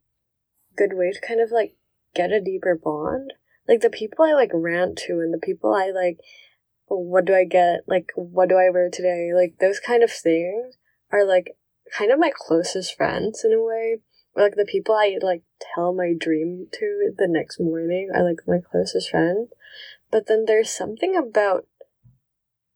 good 0.76 0.90
way 0.92 1.12
to 1.12 1.26
kind 1.26 1.40
of 1.40 1.50
like 1.50 1.76
get 2.14 2.30
a 2.30 2.42
deeper 2.42 2.78
bond. 2.82 3.32
Like 3.66 3.80
the 3.80 3.88
people 3.88 4.26
I 4.26 4.34
like 4.34 4.50
rant 4.52 4.98
to 5.06 5.14
and 5.14 5.32
the 5.32 5.38
people 5.38 5.74
I 5.74 5.92
like, 5.94 6.18
what 6.88 7.24
do 7.24 7.34
I 7.34 7.44
get? 7.44 7.84
Like, 7.86 8.12
what 8.16 8.50
do 8.50 8.56
I 8.56 8.68
wear 8.68 8.90
today? 8.92 9.30
Like 9.34 9.54
those 9.60 9.80
kind 9.80 10.02
of 10.02 10.12
things 10.12 10.76
are 11.10 11.24
like 11.24 11.56
kind 11.96 12.12
of 12.12 12.18
my 12.18 12.32
closest 12.36 12.94
friends 12.98 13.42
in 13.44 13.54
a 13.54 13.62
way. 13.62 14.00
Or 14.36 14.42
like 14.42 14.56
the 14.56 14.68
people 14.70 14.94
I 14.94 15.16
like 15.22 15.42
tell 15.74 15.94
my 15.94 16.12
dream 16.18 16.66
to 16.72 17.14
the 17.16 17.28
next 17.28 17.58
morning 17.58 18.10
are 18.14 18.22
like 18.22 18.40
my 18.46 18.58
closest 18.70 19.10
friend. 19.10 19.48
But 20.14 20.28
then 20.28 20.44
there's 20.46 20.70
something 20.70 21.16
about 21.16 21.66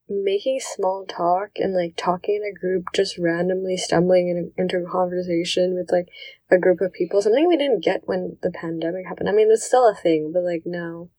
making 0.08 0.58
small 0.58 1.06
talk 1.06 1.50
and 1.54 1.72
like 1.72 1.94
talking 1.96 2.34
in 2.34 2.42
a 2.42 2.58
group, 2.58 2.86
just 2.92 3.16
randomly 3.16 3.76
stumbling 3.76 4.28
in, 4.28 4.50
into 4.60 4.78
a 4.78 4.90
conversation 4.90 5.76
with 5.76 5.92
like 5.92 6.08
a 6.50 6.58
group 6.58 6.80
of 6.80 6.92
people. 6.92 7.22
Something 7.22 7.46
we 7.46 7.56
didn't 7.56 7.84
get 7.84 8.08
when 8.08 8.38
the 8.42 8.50
pandemic 8.50 9.06
happened. 9.06 9.28
I 9.28 9.32
mean, 9.32 9.52
it's 9.52 9.64
still 9.64 9.88
a 9.88 9.94
thing, 9.94 10.32
but 10.34 10.42
like 10.42 10.62
now, 10.66 11.10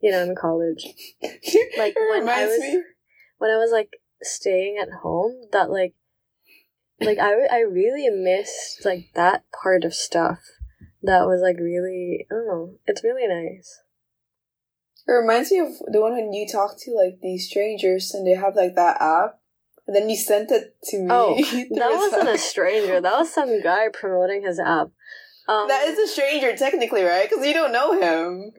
you 0.00 0.12
know, 0.12 0.22
in 0.22 0.36
college. 0.36 0.84
like, 1.76 1.94
it 1.96 2.10
when 2.10 2.28
I 2.28 2.46
was- 2.46 2.60
me. 2.60 2.80
When 3.38 3.50
I 3.50 3.56
was 3.56 3.72
like 3.72 3.94
staying 4.22 4.78
at 4.80 5.00
home, 5.02 5.48
that 5.50 5.72
like, 5.72 5.94
like 7.00 7.18
I, 7.18 7.32
I 7.50 7.60
really 7.68 8.08
missed 8.10 8.84
like 8.84 9.08
that 9.16 9.42
part 9.60 9.82
of 9.82 9.92
stuff. 9.92 10.38
That 11.02 11.26
was 11.26 11.40
like 11.42 11.56
really, 11.58 12.28
I 12.30 12.34
don't 12.34 12.46
know, 12.46 12.74
it's 12.86 13.02
really 13.02 13.26
nice. 13.26 13.80
It 15.06 15.12
reminds 15.12 15.50
me 15.50 15.58
of 15.58 15.68
the 15.90 16.00
one 16.00 16.12
when 16.12 16.32
you 16.32 16.46
talk 16.46 16.76
to 16.80 16.92
like 16.92 17.18
these 17.20 17.48
strangers 17.48 18.12
and 18.14 18.26
they 18.26 18.32
have 18.32 18.54
like 18.54 18.74
that 18.76 19.00
app, 19.00 19.38
and 19.86 19.96
then 19.96 20.08
you 20.08 20.16
sent 20.16 20.50
it 20.50 20.76
to 20.84 20.98
me. 20.98 21.08
Oh, 21.10 21.34
That 21.70 21.92
wasn't 21.92 22.28
a 22.28 22.38
stranger. 22.38 23.00
That 23.00 23.18
was 23.18 23.32
some 23.32 23.62
guy 23.62 23.86
promoting 23.92 24.44
his 24.44 24.60
app. 24.60 24.88
Um, 25.48 25.66
That 25.68 25.88
is 25.88 25.98
a 25.98 26.06
stranger 26.06 26.56
technically, 26.56 27.02
right? 27.02 27.28
Because 27.28 27.44
you 27.44 27.52
don't 27.52 27.72
know 27.72 28.00
him. 28.00 28.52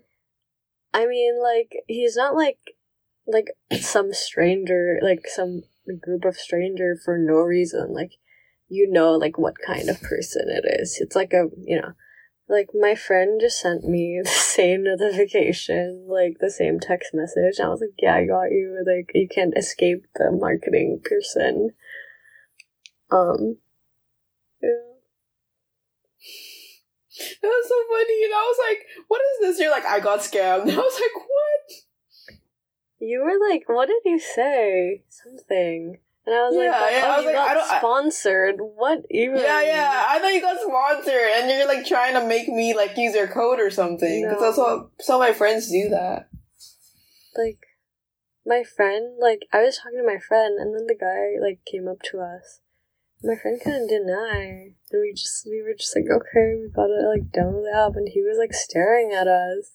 I 0.94 1.08
mean, 1.08 1.42
like 1.42 1.72
he's 1.88 2.16
not 2.16 2.36
like 2.36 2.60
like 3.26 3.48
some 3.80 4.14
stranger, 4.14 5.00
like 5.02 5.26
some 5.28 5.64
group 6.02 6.26
of 6.26 6.36
stranger 6.36 6.96
for 7.04 7.18
no 7.18 7.36
reason. 7.36 7.94
Like 7.94 8.14
you 8.68 8.90
know, 8.92 9.14
like 9.14 9.38
what 9.38 9.56
kind 9.66 9.90
of 9.90 10.02
person 10.02 10.50
it 10.50 10.66
is. 10.82 10.98
It's 11.00 11.16
like 11.16 11.34
a 11.34 11.46
you 11.66 11.82
know, 11.82 11.94
like 12.48 12.70
my 12.74 12.96
friend 12.96 13.40
just 13.42 13.60
sent 13.60 13.84
me 13.84 14.20
the 14.24 14.30
same 14.30 14.84
notification, 14.84 16.06
like 16.08 16.38
the 16.40 16.52
same 16.52 16.80
text 16.80 17.14
message. 17.14 17.60
I 17.60 17.70
was 17.70 17.82
like, 17.82 17.96
yeah, 18.00 18.16
I 18.16 18.26
got 18.26 18.52
you. 18.52 18.84
Like 18.86 19.12
you 19.14 19.28
can't 19.28 19.58
escape 19.58 20.06
the 20.16 20.32
marketing 20.32 21.02
person. 21.04 21.72
Um. 23.12 23.58
Yeah. 24.62 24.70
That 27.42 27.48
was 27.48 27.68
so 27.70 27.76
funny, 27.90 28.24
and 28.24 28.34
I 28.34 28.38
was 28.38 28.58
like, 28.68 28.88
"What 29.08 29.22
is 29.22 29.40
this?" 29.42 29.60
You're 29.60 29.72
like, 29.72 29.86
"I 29.86 30.00
got 30.00 30.20
scammed." 30.20 30.72
I 30.72 30.78
was 30.78 31.00
like, 31.00 31.16
"What?" 31.16 32.40
You 33.00 33.22
were 33.22 33.50
like, 33.50 33.68
"What 33.68 33.88
did 33.88 34.02
you 34.04 34.20
say?" 34.20 35.04
Something, 35.10 36.00
and 36.26 36.36
I 36.36 36.48
was 36.48 36.56
Yeah, 36.56 36.70
like, 36.82 36.92
yeah, 36.94 37.04
"Oh, 37.06 37.10
I 37.12 37.16
was 37.18 37.26
you 37.26 37.32
like, 37.32 37.40
I 37.40 37.48
got 37.48 37.54
don't- 37.56 37.72
I- 37.72 37.80
sponsored." 37.80 38.56
What 38.60 39.00
even? 39.12 39.38
Yeah, 39.38 39.62
yeah. 39.62 40.04
I 40.08 40.20
thought 40.20 40.34
you 40.34 40.42
got 40.42 40.60
sponsored, 40.62 41.30
and 41.36 41.50
you're 41.50 41.68
like 41.68 41.86
trying 41.86 42.14
to 42.14 42.26
make 42.26 42.48
me 42.48 42.74
like 42.76 42.98
use 42.98 43.16
your 43.16 43.28
code 43.28 43.60
or 43.60 43.70
something. 43.70 44.24
Because 44.24 44.40
No. 44.42 44.46
that's 44.46 44.58
what 44.58 44.90
some 45.02 45.22
of 45.22 45.28
my 45.28 45.34
friends 45.34 45.70
do 45.70 45.90
that. 45.90 46.28
Like, 47.36 47.60
my 48.46 48.64
friend, 48.64 49.18
like, 49.20 49.48
I 49.52 49.64
was 49.64 49.78
talking 49.78 49.98
to 50.00 50.06
my 50.06 50.20
friend, 50.20 50.60
and 50.60 50.74
then 50.76 50.86
the 50.88 50.96
guy 50.96 51.40
like 51.42 51.60
came 51.66 51.88
up 51.88 52.02
to 52.12 52.20
us. 52.20 52.60
My 53.26 53.36
friend 53.36 53.60
couldn't 53.62 53.88
deny, 53.88 54.76
and 54.92 55.02
we 55.02 55.14
just 55.14 55.46
we 55.48 55.62
were 55.62 55.74
just 55.74 55.96
like, 55.96 56.06
okay, 56.12 56.56
we 56.60 56.70
gotta 56.76 57.08
like 57.08 57.32
download 57.32 57.64
the 57.64 57.78
app, 57.78 57.96
and 57.96 58.10
he 58.10 58.22
was 58.22 58.38
like 58.38 58.54
staring 58.54 59.12
at 59.14 59.28
us. 59.28 59.72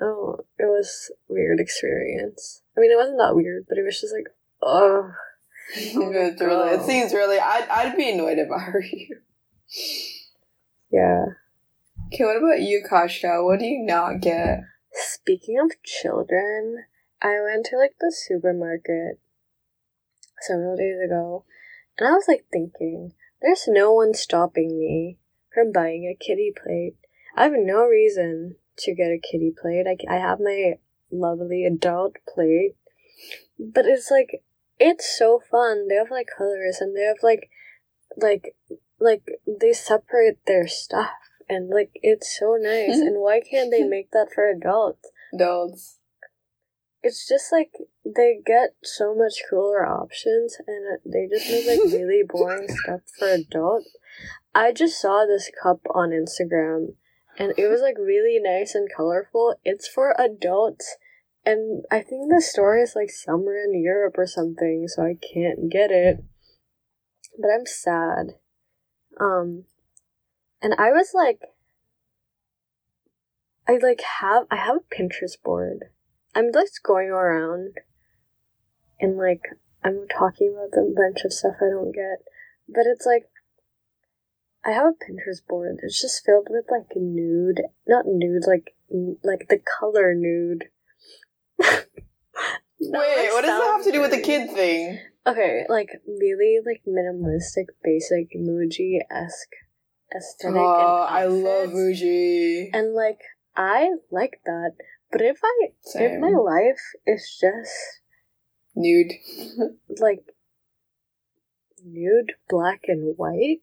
Oh, 0.00 0.40
it 0.58 0.64
was 0.64 1.12
weird 1.28 1.60
experience. 1.60 2.62
I 2.76 2.80
mean, 2.80 2.90
it 2.90 2.96
wasn't 2.96 3.18
that 3.18 3.36
weird, 3.36 3.66
but 3.68 3.78
it 3.78 3.84
was 3.84 4.00
just 4.00 4.12
like, 4.12 4.26
oh, 4.64 5.10
it's 5.76 6.40
really, 6.40 6.70
it 6.70 6.82
seems 6.82 7.12
really. 7.12 7.38
I'd 7.38 7.68
I'd 7.70 7.96
be 7.96 8.10
annoyed 8.10 8.38
if 8.38 8.50
I 8.50 8.70
were 8.70 8.82
you. 8.82 9.18
yeah. 10.90 11.24
Okay, 12.12 12.24
what 12.24 12.36
about 12.36 12.60
you, 12.60 12.84
Kashka? 12.88 13.44
What 13.44 13.60
do 13.60 13.66
you 13.66 13.84
not 13.84 14.20
get? 14.20 14.60
Speaking 14.92 15.58
of 15.58 15.82
children, 15.82 16.84
I 17.20 17.40
went 17.42 17.66
to 17.66 17.78
like 17.78 17.96
the 18.00 18.14
supermarket 18.14 19.18
several 20.40 20.76
days 20.76 20.98
ago, 21.04 21.44
and 21.98 22.08
I 22.08 22.12
was 22.12 22.26
like 22.28 22.44
thinking, 22.52 23.12
there's 23.42 23.64
no 23.66 23.92
one 23.92 24.14
stopping 24.14 24.78
me 24.78 25.18
from 25.52 25.72
buying 25.72 26.04
a 26.04 26.14
kitty 26.24 26.52
plate. 26.54 26.96
I 27.36 27.44
have 27.44 27.52
no 27.56 27.84
reason 27.84 28.56
to 28.78 28.94
get 28.94 29.10
a 29.10 29.18
kitty 29.18 29.52
plate. 29.60 29.86
I, 29.86 29.96
I 30.12 30.18
have 30.18 30.38
my 30.40 30.74
lovely 31.10 31.64
adult 31.64 32.16
plate, 32.32 32.76
but 33.58 33.86
it's 33.86 34.10
like 34.10 34.42
it's 34.78 35.16
so 35.16 35.40
fun. 35.50 35.88
They 35.88 35.96
have 35.96 36.10
like 36.10 36.28
colors 36.36 36.78
and 36.80 36.96
they 36.96 37.02
have 37.02 37.22
like 37.22 37.50
like 38.16 38.56
like 39.00 39.22
they 39.46 39.72
separate 39.72 40.38
their 40.46 40.66
stuff 40.66 41.10
and 41.48 41.68
like 41.68 41.90
it's 41.94 42.36
so 42.38 42.56
nice. 42.60 42.96
Mm-hmm. 42.96 43.06
and 43.08 43.20
why 43.20 43.40
can't 43.40 43.70
they 43.70 43.84
make 43.84 44.10
that 44.12 44.28
for 44.34 44.48
adults? 44.48 45.10
Adults. 45.32 45.98
It's 47.02 47.28
just 47.28 47.52
like 47.52 47.70
they 48.04 48.38
get 48.44 48.76
so 48.82 49.14
much 49.14 49.34
cooler 49.50 49.86
options 49.86 50.56
and 50.66 50.94
uh, 50.94 51.00
they 51.04 51.28
just 51.30 51.50
make 51.50 51.66
like 51.66 51.92
really 51.92 52.22
boring 52.26 52.68
stuff 52.68 53.00
for 53.18 53.28
adults. 53.28 53.90
I 54.54 54.72
just 54.72 55.00
saw 55.00 55.26
this 55.26 55.50
cup 55.62 55.80
on 55.94 56.10
Instagram 56.10 56.94
and 57.38 57.52
it 57.58 57.68
was 57.68 57.80
like 57.80 57.98
really 57.98 58.38
nice 58.40 58.74
and 58.74 58.88
colorful. 58.94 59.56
It's 59.64 59.88
for 59.88 60.14
adults 60.18 60.96
and 61.46 61.84
I 61.90 62.00
think 62.00 62.30
the 62.30 62.40
store 62.40 62.78
is 62.78 62.94
like 62.96 63.10
somewhere 63.10 63.64
in 63.64 63.80
Europe 63.82 64.14
or 64.16 64.26
something, 64.26 64.86
so 64.88 65.02
I 65.02 65.14
can't 65.14 65.70
get 65.70 65.90
it. 65.90 66.24
But 67.38 67.48
I'm 67.48 67.66
sad. 67.66 68.36
Um 69.20 69.64
and 70.62 70.74
I 70.78 70.90
was 70.90 71.12
like 71.14 71.40
I 73.68 73.78
like 73.82 74.02
have 74.20 74.44
I 74.50 74.56
have 74.56 74.76
a 74.76 74.94
Pinterest 74.94 75.40
board. 75.42 75.84
I'm 76.34 76.52
just 76.52 76.82
going 76.82 77.08
around 77.08 77.74
and 79.00 79.16
like 79.16 79.42
I'm 79.82 80.06
talking 80.08 80.54
about 80.56 80.78
a 80.78 80.94
bunch 80.94 81.24
of 81.24 81.32
stuff 81.32 81.56
I 81.60 81.70
don't 81.70 81.92
get. 81.92 82.24
But 82.68 82.86
it's 82.86 83.06
like 83.06 83.28
I 84.64 84.70
have 84.70 84.86
a 84.86 85.04
Pinterest 85.04 85.46
board. 85.46 85.80
It's 85.82 86.00
just 86.00 86.24
filled 86.24 86.48
with 86.48 86.64
like 86.70 86.96
nude, 86.96 87.60
not 87.86 88.06
nude, 88.06 88.46
like 88.46 88.74
like 89.22 89.48
the 89.48 89.60
color 89.78 90.14
nude. 90.14 90.70
Wait, 92.80 93.30
what 93.32 93.42
does 93.42 93.60
that 93.60 93.72
have 93.76 93.84
to 93.84 93.92
do 93.92 94.00
with 94.00 94.10
the 94.10 94.20
kid 94.20 94.50
thing? 94.50 94.98
Okay, 95.26 95.64
like 95.68 95.88
really 96.06 96.60
like 96.64 96.82
minimalistic, 96.86 97.66
basic 97.82 98.36
Muji 98.36 98.98
esque 99.10 99.56
aesthetic. 100.14 100.56
Oh, 100.56 101.06
and 101.08 101.16
I 101.16 101.26
love. 101.26 101.70
Muji. 101.70 102.70
And 102.72 102.94
like 102.94 103.20
I 103.56 103.90
like 104.10 104.40
that. 104.44 104.72
But 105.10 105.22
if 105.22 105.38
I 105.42 105.68
if 105.94 106.20
my 106.20 106.30
life 106.30 106.82
is 107.06 107.38
just 107.40 108.00
Nude. 108.76 109.12
like 110.00 110.24
nude, 111.84 112.32
black 112.48 112.82
and 112.88 113.16
white, 113.16 113.60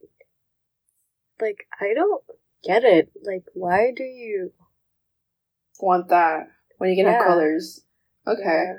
like 1.41 1.67
I 1.79 1.93
don't 1.93 2.23
get 2.63 2.83
it. 2.83 3.11
Like 3.23 3.43
why 3.53 3.91
do 3.95 4.03
you 4.03 4.53
Want 5.81 6.09
that 6.09 6.47
when 6.81 6.89
you 6.89 6.95
can 6.95 7.05
have 7.05 7.21
Yeah. 7.21 7.27
colors. 7.27 7.85
Okay, 8.25 8.41
Yeah. 8.43 8.77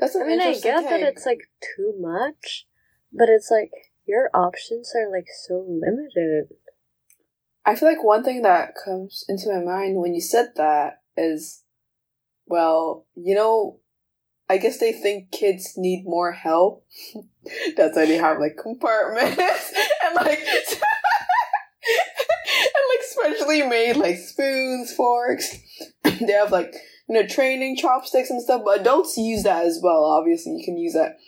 that's 0.00 0.16
an 0.16 0.22
I 0.22 0.26
mean 0.26 0.40
I 0.40 0.54
get 0.54 0.82
that 0.82 1.02
it's 1.02 1.24
like 1.24 1.48
too 1.76 1.94
much, 2.00 2.66
but 3.12 3.28
it's 3.28 3.48
like 3.48 3.70
your 4.04 4.28
options 4.34 4.92
are 4.96 5.08
like 5.08 5.28
so 5.46 5.64
limited. 5.68 6.48
I 7.64 7.76
feel 7.76 7.88
like 7.88 8.02
one 8.02 8.24
thing 8.24 8.42
that 8.42 8.74
comes 8.74 9.24
into 9.28 9.52
my 9.52 9.60
mind 9.60 10.00
when 10.00 10.14
you 10.14 10.20
said 10.20 10.54
that 10.56 11.02
is, 11.16 11.62
well, 12.44 13.06
you 13.14 13.36
know, 13.36 13.78
I 14.48 14.58
guess 14.58 14.78
they 14.78 14.90
think 14.92 15.30
kids 15.30 15.74
need 15.76 16.04
more 16.04 16.32
help. 16.32 16.84
That's 17.76 17.96
why 17.96 18.06
they 18.06 18.16
have 18.16 18.40
like 18.40 18.56
compartments 18.60 19.72
and 20.04 20.14
like 20.16 20.40
and 20.40 20.76
like 22.90 23.02
specially 23.02 23.62
made 23.62 23.94
like 23.96 24.18
spoons, 24.18 24.92
forks. 24.92 25.56
they 26.02 26.32
have 26.32 26.50
like 26.50 26.74
you 27.08 27.14
know 27.14 27.26
training 27.26 27.76
chopsticks 27.76 28.30
and 28.30 28.42
stuff. 28.42 28.62
But 28.64 28.80
adults 28.80 29.16
use 29.16 29.42
that 29.44 29.64
as 29.66 29.80
well. 29.82 30.04
Obviously, 30.04 30.52
you 30.56 30.64
can 30.64 30.76
use 30.78 30.94
that. 30.94 31.18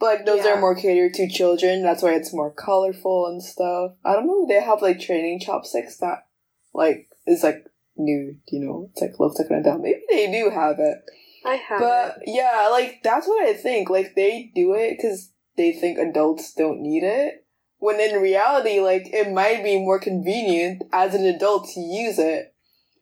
But 0.00 0.06
like 0.06 0.26
those 0.26 0.44
Yeah. 0.44 0.52
are 0.54 0.60
more 0.60 0.74
catered 0.74 1.14
to 1.14 1.28
children. 1.28 1.82
That's 1.82 2.02
why 2.02 2.14
it's 2.14 2.32
more 2.32 2.52
colorful 2.52 3.26
and 3.26 3.42
stuff. 3.42 3.92
I 4.04 4.12
don't 4.14 4.26
know. 4.26 4.46
They 4.46 4.60
have 4.60 4.80
like 4.82 5.00
training 5.00 5.40
chopsticks 5.40 5.96
that 5.98 6.26
like 6.72 7.08
is 7.26 7.42
like 7.42 7.64
nude. 7.96 8.40
You 8.48 8.60
know, 8.60 8.88
it's 8.92 9.00
like 9.02 9.18
looks 9.18 9.38
like 9.38 9.50
an 9.50 9.56
adult. 9.56 9.80
Maybe 9.82 10.00
they 10.08 10.30
do 10.30 10.50
have 10.50 10.78
it. 10.78 10.98
I 11.44 11.54
have 11.54 11.80
But 11.80 12.18
yeah, 12.26 12.68
like 12.70 13.00
that's 13.02 13.26
what 13.26 13.42
I 13.46 13.54
think. 13.54 13.90
Like 13.90 14.14
they 14.14 14.52
do 14.54 14.74
it 14.74 14.96
because 14.96 15.32
they 15.56 15.72
think 15.72 15.98
adults 15.98 16.54
don't 16.54 16.80
need 16.80 17.02
it. 17.02 17.44
When 17.78 18.00
in 18.00 18.20
reality, 18.20 18.80
like 18.80 19.08
it 19.12 19.32
might 19.32 19.62
be 19.64 19.78
more 19.78 19.98
convenient 19.98 20.82
as 20.92 21.14
an 21.14 21.24
adult 21.24 21.68
to 21.74 21.80
use 21.80 22.18
it. 22.18 22.54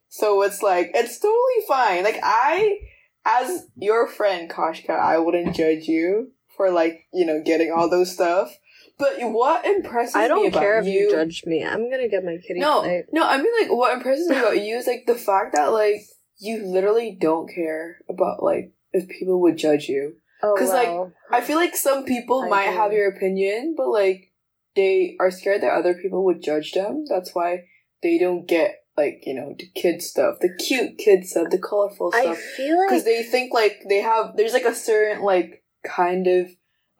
So 0.08 0.42
it's 0.42 0.62
like 0.62 0.92
it's 0.94 1.18
totally 1.18 1.66
fine. 1.68 2.04
Like 2.04 2.20
I, 2.22 2.78
as 3.24 3.66
your 3.76 4.06
friend 4.08 4.50
Kashka, 4.50 4.90
I 4.90 5.18
wouldn't 5.18 5.54
judge 5.56 5.84
you 5.88 6.32
for 6.56 6.70
like 6.70 7.06
you 7.12 7.26
know 7.26 7.42
getting 7.44 7.72
all 7.72 7.88
those 7.88 8.12
stuff. 8.12 8.56
But 8.98 9.16
what 9.20 9.66
impresses 9.66 10.14
me 10.14 10.22
I 10.22 10.28
don't 10.28 10.46
about 10.48 10.58
care 10.60 10.78
if 10.80 10.86
you, 10.86 11.00
you 11.00 11.10
judge 11.10 11.42
me. 11.44 11.62
I'm 11.64 11.90
gonna 11.90 12.08
get 12.08 12.24
my 12.24 12.38
kitty 12.46 12.60
no, 12.60 12.80
plate. 12.80 13.04
no, 13.12 13.26
I 13.26 13.36
mean 13.36 13.52
like 13.60 13.70
what 13.70 13.92
impresses 13.94 14.28
me 14.28 14.38
about 14.38 14.60
you 14.62 14.76
is 14.76 14.86
like 14.86 15.04
the 15.06 15.14
fact 15.14 15.54
that 15.54 15.66
like 15.66 16.00
you 16.38 16.64
literally 16.64 17.16
don't 17.20 17.52
care 17.52 17.98
about 18.08 18.42
like 18.42 18.72
if 18.92 19.08
people 19.08 19.40
would 19.42 19.58
judge 19.58 19.88
you. 19.88 20.16
Oh, 20.42 20.54
'Cause, 20.56 20.68
like. 20.70 20.88
I 21.30 21.40
feel 21.40 21.56
like 21.56 21.74
some 21.76 22.04
people 22.04 22.42
I 22.42 22.48
might 22.48 22.70
do. 22.70 22.76
have 22.76 22.92
your 22.92 23.08
opinion, 23.08 23.74
but 23.76 23.88
like 23.88 24.32
they 24.76 25.16
are 25.18 25.30
scared 25.30 25.62
that 25.62 25.72
other 25.72 25.94
people 25.94 26.24
would 26.26 26.42
judge 26.42 26.72
them. 26.72 27.04
That's 27.08 27.34
why 27.34 27.64
they 28.02 28.18
don't 28.18 28.46
get 28.46 28.76
like 28.96 29.22
you 29.26 29.34
know 29.34 29.54
the 29.58 29.68
kid 29.74 30.02
stuff, 30.02 30.36
the 30.40 30.54
cute 30.54 30.98
kid 30.98 31.26
stuff, 31.26 31.48
the 31.50 31.58
colorful 31.58 32.12
stuff. 32.12 32.38
I 32.38 32.56
feel 32.56 32.78
because 32.88 33.04
they 33.04 33.22
think 33.22 33.52
like 33.52 33.82
they 33.88 34.00
have 34.00 34.36
there's 34.36 34.52
like 34.52 34.64
a 34.64 34.74
certain 34.74 35.22
like 35.22 35.62
kind 35.84 36.26
of 36.26 36.48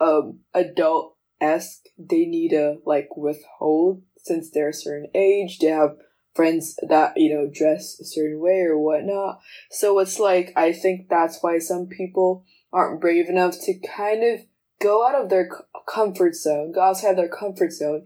um 0.01 0.41
adult 0.55 1.17
esque 1.41 1.85
they 1.99 2.27
need 2.27 2.51
to 2.51 2.77
like 2.85 3.09
withhold 3.17 4.03
since 4.19 4.51
they're 4.51 4.71
a 4.71 4.75
certain 4.75 5.09
age. 5.15 5.59
They 5.59 5.69
have 5.69 5.97
friends 6.35 6.79
that 6.89 7.15
you 7.17 7.35
know 7.35 7.51
dress 7.53 7.99
a 8.01 8.05
certain 8.05 8.41
way 8.41 8.61
or 8.61 8.79
whatnot. 8.79 9.41
So 9.71 9.99
it's 9.99 10.19
like 10.19 10.53
I 10.57 10.73
think 10.73 11.09
that's 11.09 11.39
why 11.41 11.59
some 11.59 11.87
people 11.87 12.45
aren't 12.73 13.01
brave 13.01 13.29
enough 13.29 13.57
to 13.63 13.79
kind 13.79 14.23
of 14.23 14.47
go 14.81 15.07
out 15.07 15.15
of 15.15 15.31
their 15.31 15.49
comfort 15.89 16.35
zone, 16.35 16.73
go 16.73 16.83
outside 16.83 17.17
their 17.17 17.29
comfort 17.29 17.73
zone 17.73 18.05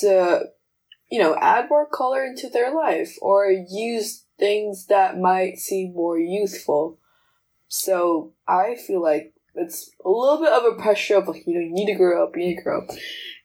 to 0.00 0.44
you 1.10 1.18
know 1.18 1.36
add 1.40 1.68
more 1.68 1.86
color 1.86 2.24
into 2.24 2.48
their 2.48 2.74
life 2.74 3.16
or 3.20 3.50
use 3.50 4.24
things 4.38 4.86
that 4.86 5.18
might 5.18 5.58
seem 5.58 5.92
more 5.92 6.18
youthful. 6.18 6.98
So 7.68 8.32
I 8.48 8.76
feel 8.76 9.02
like 9.02 9.34
it's 9.54 9.90
a 10.04 10.08
little 10.08 10.38
bit 10.40 10.52
of 10.52 10.64
a 10.64 10.80
pressure 10.80 11.16
of 11.16 11.28
like, 11.28 11.46
you 11.46 11.54
know, 11.54 11.60
you 11.60 11.72
need 11.72 11.86
to 11.86 11.94
grow 11.94 12.24
up, 12.24 12.36
you 12.36 12.42
need 12.42 12.56
to 12.56 12.62
grow 12.62 12.82
up. 12.82 12.88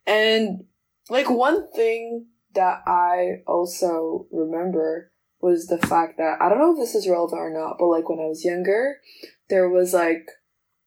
And 0.07 0.65
like 1.09 1.29
one 1.29 1.71
thing 1.71 2.27
that 2.53 2.81
I 2.87 3.41
also 3.45 4.27
remember 4.31 5.11
was 5.41 5.67
the 5.67 5.77
fact 5.77 6.17
that 6.17 6.41
I 6.41 6.49
don't 6.49 6.59
know 6.59 6.73
if 6.73 6.79
this 6.79 6.95
is 6.95 7.07
relevant 7.07 7.39
or 7.39 7.51
not, 7.51 7.77
but 7.77 7.87
like 7.87 8.07
when 8.09 8.19
I 8.19 8.27
was 8.27 8.45
younger, 8.45 8.99
there 9.49 9.69
was 9.69 9.93
like 9.93 10.27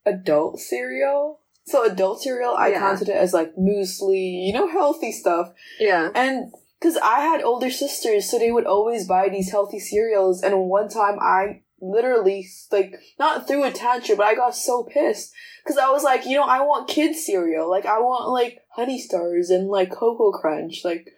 adult 0.07 0.59
cereal. 0.61 1.41
So 1.67 1.85
adult 1.85 2.23
cereal, 2.23 2.55
I 2.57 2.69
Yeah. 2.69 2.79
counted 2.79 3.09
it 3.11 3.17
as 3.17 3.35
like 3.35 3.55
muesli, 3.57 4.47
you 4.47 4.53
know, 4.53 4.69
healthy 4.69 5.13
stuff. 5.13 5.53
Yeah. 5.79 6.11
And 6.15 6.53
because 6.79 6.97
I 6.97 7.21
had 7.21 7.43
older 7.43 7.71
sisters, 7.71 8.31
so 8.31 8.39
they 8.39 8.53
would 8.53 8.67
always 8.67 9.07
buy 9.07 9.29
these 9.29 9.51
healthy 9.51 9.81
cereals. 9.81 10.43
And 10.43 10.69
one 10.69 10.89
time 10.89 11.19
I 11.21 11.63
literally, 11.81 12.47
like, 12.71 12.95
not 13.19 13.47
threw 13.47 13.65
a 13.65 13.71
tantrum, 13.71 14.19
but 14.19 14.27
I 14.27 14.35
got 14.35 14.55
so 14.55 14.85
pissed. 14.85 15.33
Because 15.63 15.79
I 15.79 15.91
was 15.91 16.05
like, 16.05 16.25
you 16.25 16.37
know, 16.37 16.45
I 16.45 16.61
want 16.61 16.89
kids 16.89 17.25
cereal. 17.27 17.69
Like, 17.69 17.87
I 17.87 17.99
want, 17.99 18.31
like, 18.31 18.61
Honey 18.75 19.01
Stars 19.01 19.51
and, 19.51 19.69
like, 19.69 19.91
Koko 19.91 20.33
Krunch. 20.33 20.85
Like, 20.85 21.09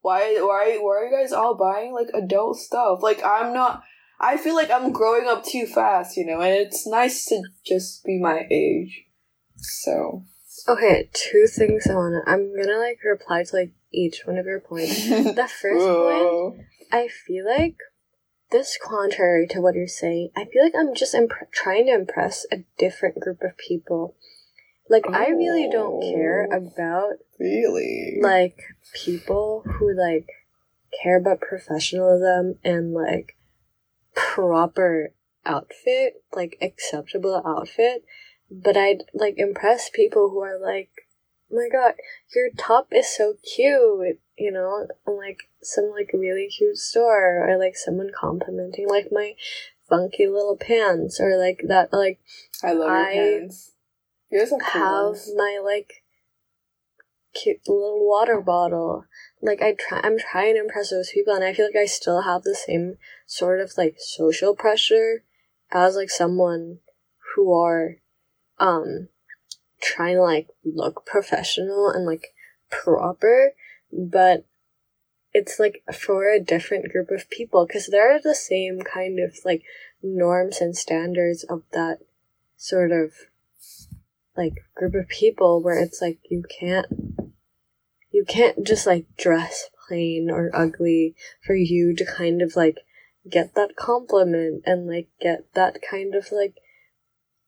why, 0.00 0.36
why, 0.40 0.78
why 0.80 0.96
are 0.96 1.04
you 1.04 1.16
guys 1.16 1.32
all 1.32 1.54
buying, 1.54 1.92
like, 1.92 2.08
adult 2.14 2.56
stuff? 2.56 3.00
Like, 3.02 3.22
I'm 3.24 3.52
not, 3.52 3.82
I 4.18 4.38
feel 4.38 4.54
like 4.54 4.70
I'm 4.70 4.92
growing 4.92 5.28
up 5.28 5.44
too 5.44 5.66
fast, 5.66 6.16
you 6.16 6.24
know, 6.24 6.40
and 6.40 6.54
it's 6.54 6.86
nice 6.86 7.26
to 7.26 7.42
just 7.64 8.04
be 8.04 8.18
my 8.18 8.46
age. 8.50 9.04
So. 9.56 10.24
Okay, 10.68 11.08
two 11.12 11.46
things 11.46 11.86
I 11.86 11.94
wanna. 11.94 12.22
I'm 12.26 12.54
gonna 12.56 12.78
like 12.78 12.98
reply 13.04 13.44
to 13.44 13.56
like 13.56 13.72
each 13.92 14.22
one 14.24 14.38
of 14.38 14.46
your 14.46 14.60
points. 14.60 15.04
The 15.08 15.48
first 15.48 15.84
point, 15.86 16.24
Whoa. 16.24 16.58
I 16.92 17.08
feel 17.08 17.44
like 17.46 17.76
this 18.50 18.78
contrary 18.82 19.46
to 19.48 19.60
what 19.60 19.74
you're 19.74 19.86
saying. 19.86 20.30
I 20.36 20.44
feel 20.44 20.62
like 20.64 20.74
I'm 20.78 20.94
just 20.94 21.14
imp- 21.14 21.32
trying 21.52 21.86
to 21.86 21.94
impress 21.94 22.46
a 22.52 22.64
different 22.78 23.20
group 23.20 23.42
of 23.42 23.56
people. 23.56 24.16
Like 24.88 25.08
I 25.08 25.28
really 25.28 25.68
don't 25.70 26.02
oh. 26.02 26.12
care 26.12 26.48
Oh. 26.52 26.56
about 26.56 27.12
Really? 27.38 28.18
like 28.20 28.58
people 28.92 29.62
who 29.64 29.96
like 29.96 30.26
care 31.02 31.16
about 31.18 31.40
professionalism 31.40 32.56
and 32.64 32.92
like 32.92 33.36
proper 34.14 35.12
outfit, 35.46 36.22
like 36.34 36.58
acceptable 36.60 37.40
outfit. 37.46 38.04
But 38.50 38.76
I'd 38.76 39.04
like 39.14 39.34
impress 39.38 39.90
people 39.90 40.30
who 40.30 40.40
are 40.40 40.58
like, 40.58 40.90
oh 41.52 41.56
my 41.56 41.68
god, 41.70 41.94
your 42.34 42.50
top 42.56 42.88
is 42.92 43.08
so 43.08 43.34
cute, 43.54 44.18
you 44.36 44.50
know, 44.50 44.86
and 45.06 45.16
like 45.16 45.48
some 45.62 45.90
like 45.90 46.10
really 46.12 46.48
cute 46.48 46.78
store 46.78 47.48
or 47.48 47.58
like 47.58 47.76
someone 47.76 48.10
complimenting 48.18 48.88
like 48.88 49.08
my 49.12 49.34
funky 49.88 50.26
little 50.26 50.56
pants 50.56 51.20
or 51.20 51.36
like 51.36 51.62
that 51.66 51.92
like 51.92 52.20
I 52.62 52.72
love 52.72 52.90
I 52.90 53.12
your 53.12 53.38
pants. 53.40 53.72
Yours 54.30 54.52
are 54.52 54.58
cool 54.58 54.80
have 54.80 55.06
ones. 55.06 55.32
my 55.36 55.60
like 55.62 56.02
cute 57.34 57.60
little 57.66 58.06
water 58.08 58.40
bottle. 58.40 59.04
Like 59.42 59.62
I 59.62 59.74
try, 59.78 60.00
I'm 60.02 60.18
trying 60.18 60.54
to 60.54 60.60
impress 60.60 60.90
those 60.90 61.10
people, 61.12 61.34
and 61.34 61.44
I 61.44 61.52
feel 61.52 61.66
like 61.66 61.76
I 61.76 61.86
still 61.86 62.22
have 62.22 62.42
the 62.42 62.54
same 62.54 62.96
sort 63.26 63.60
of 63.60 63.72
like 63.76 63.96
social 63.98 64.54
pressure 64.54 65.24
as 65.70 65.96
like 65.96 66.10
someone 66.10 66.78
who 67.34 67.52
are, 67.52 67.96
um, 68.60 69.08
trying 69.82 70.16
to 70.16 70.22
like 70.22 70.48
look 70.64 71.04
professional 71.04 71.90
and 71.90 72.06
like 72.06 72.34
proper, 72.70 73.54
but 73.92 74.44
it's 75.32 75.58
like 75.58 75.82
for 75.92 76.30
a 76.30 76.40
different 76.40 76.90
group 76.92 77.10
of 77.10 77.30
people 77.30 77.66
because 77.66 77.86
they're 77.86 78.20
the 78.22 78.34
same 78.34 78.80
kind 78.82 79.18
of 79.18 79.36
like 79.44 79.62
norms 80.02 80.60
and 80.60 80.76
standards 80.76 81.44
of 81.44 81.62
that 81.72 81.98
sort 82.56 82.92
of 82.92 83.12
like 84.36 84.54
group 84.74 84.94
of 84.94 85.08
people 85.08 85.62
where 85.62 85.78
it's 85.78 86.00
like 86.00 86.18
you 86.30 86.42
can't 86.58 86.86
you 88.10 88.24
can't 88.26 88.66
just 88.66 88.86
like 88.86 89.06
dress 89.16 89.70
plain 89.86 90.28
or 90.30 90.50
ugly 90.52 91.14
for 91.44 91.54
you 91.54 91.94
to 91.94 92.04
kind 92.04 92.42
of 92.42 92.56
like 92.56 92.78
get 93.28 93.54
that 93.54 93.76
compliment 93.76 94.62
and 94.66 94.88
like 94.88 95.08
get 95.20 95.44
that 95.54 95.76
kind 95.88 96.14
of 96.14 96.32
like 96.32 96.54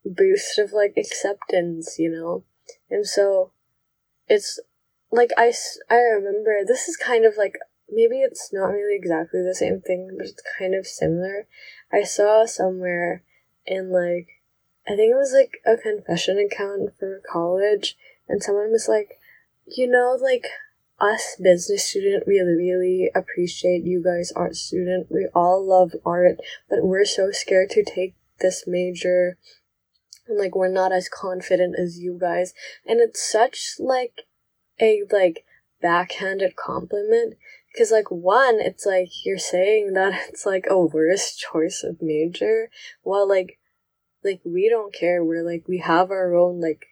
boost 0.04 0.58
of 0.58 0.72
like 0.72 0.94
acceptance 0.96 1.98
you 1.98 2.10
know 2.10 2.44
and 2.90 3.06
so 3.06 3.52
it's 4.28 4.58
like 5.10 5.30
I, 5.36 5.52
I 5.90 5.96
remember 5.96 6.60
this 6.66 6.88
is 6.88 6.96
kind 6.96 7.24
of 7.24 7.34
like 7.36 7.56
maybe 7.90 8.20
it's 8.20 8.50
not 8.52 8.68
really 8.68 8.96
exactly 8.96 9.42
the 9.42 9.54
same 9.54 9.80
thing 9.80 10.14
but 10.16 10.26
it's 10.26 10.42
kind 10.58 10.74
of 10.74 10.86
similar 10.86 11.46
i 11.92 12.02
saw 12.02 12.46
somewhere 12.46 13.22
in 13.66 13.92
like 13.92 14.42
I 14.88 14.96
think 14.96 15.12
it 15.12 15.16
was 15.16 15.32
like 15.32 15.58
a 15.64 15.76
confession 15.80 16.38
account 16.38 16.90
for 16.98 17.22
college, 17.30 17.96
and 18.28 18.42
someone 18.42 18.72
was 18.72 18.88
like, 18.88 19.18
you 19.66 19.86
know, 19.86 20.18
like 20.20 20.46
us 21.00 21.36
business 21.40 21.84
student 21.84 22.24
really, 22.26 22.54
really 22.54 23.10
appreciate 23.14 23.84
you 23.84 24.02
guys 24.02 24.32
art 24.34 24.56
student. 24.56 25.06
We 25.10 25.28
all 25.34 25.64
love 25.64 25.92
art, 26.04 26.38
but 26.68 26.82
we're 26.82 27.04
so 27.04 27.30
scared 27.30 27.70
to 27.70 27.84
take 27.84 28.14
this 28.40 28.64
major, 28.66 29.38
and 30.26 30.38
like 30.38 30.54
we're 30.54 30.68
not 30.68 30.92
as 30.92 31.08
confident 31.08 31.76
as 31.78 31.98
you 31.98 32.18
guys. 32.20 32.54
And 32.86 33.00
it's 33.00 33.22
such 33.22 33.74
like 33.78 34.22
a 34.80 35.02
like 35.10 35.44
backhanded 35.80 36.56
compliment. 36.56 37.34
Because 37.72 37.90
like 37.90 38.10
one 38.10 38.60
it's 38.60 38.86
like 38.86 39.08
you're 39.24 39.38
saying 39.38 39.92
that 39.94 40.14
it's 40.28 40.46
like 40.46 40.66
a 40.68 40.78
worse 40.78 41.34
choice 41.36 41.84
of 41.84 42.00
major. 42.00 42.70
While 43.02 43.28
like 43.28 43.58
like 44.24 44.40
we 44.44 44.68
don't 44.68 44.94
care. 44.94 45.24
We're 45.24 45.44
like 45.44 45.64
we 45.66 45.78
have 45.78 46.10
our 46.10 46.34
own 46.34 46.60
like 46.60 46.86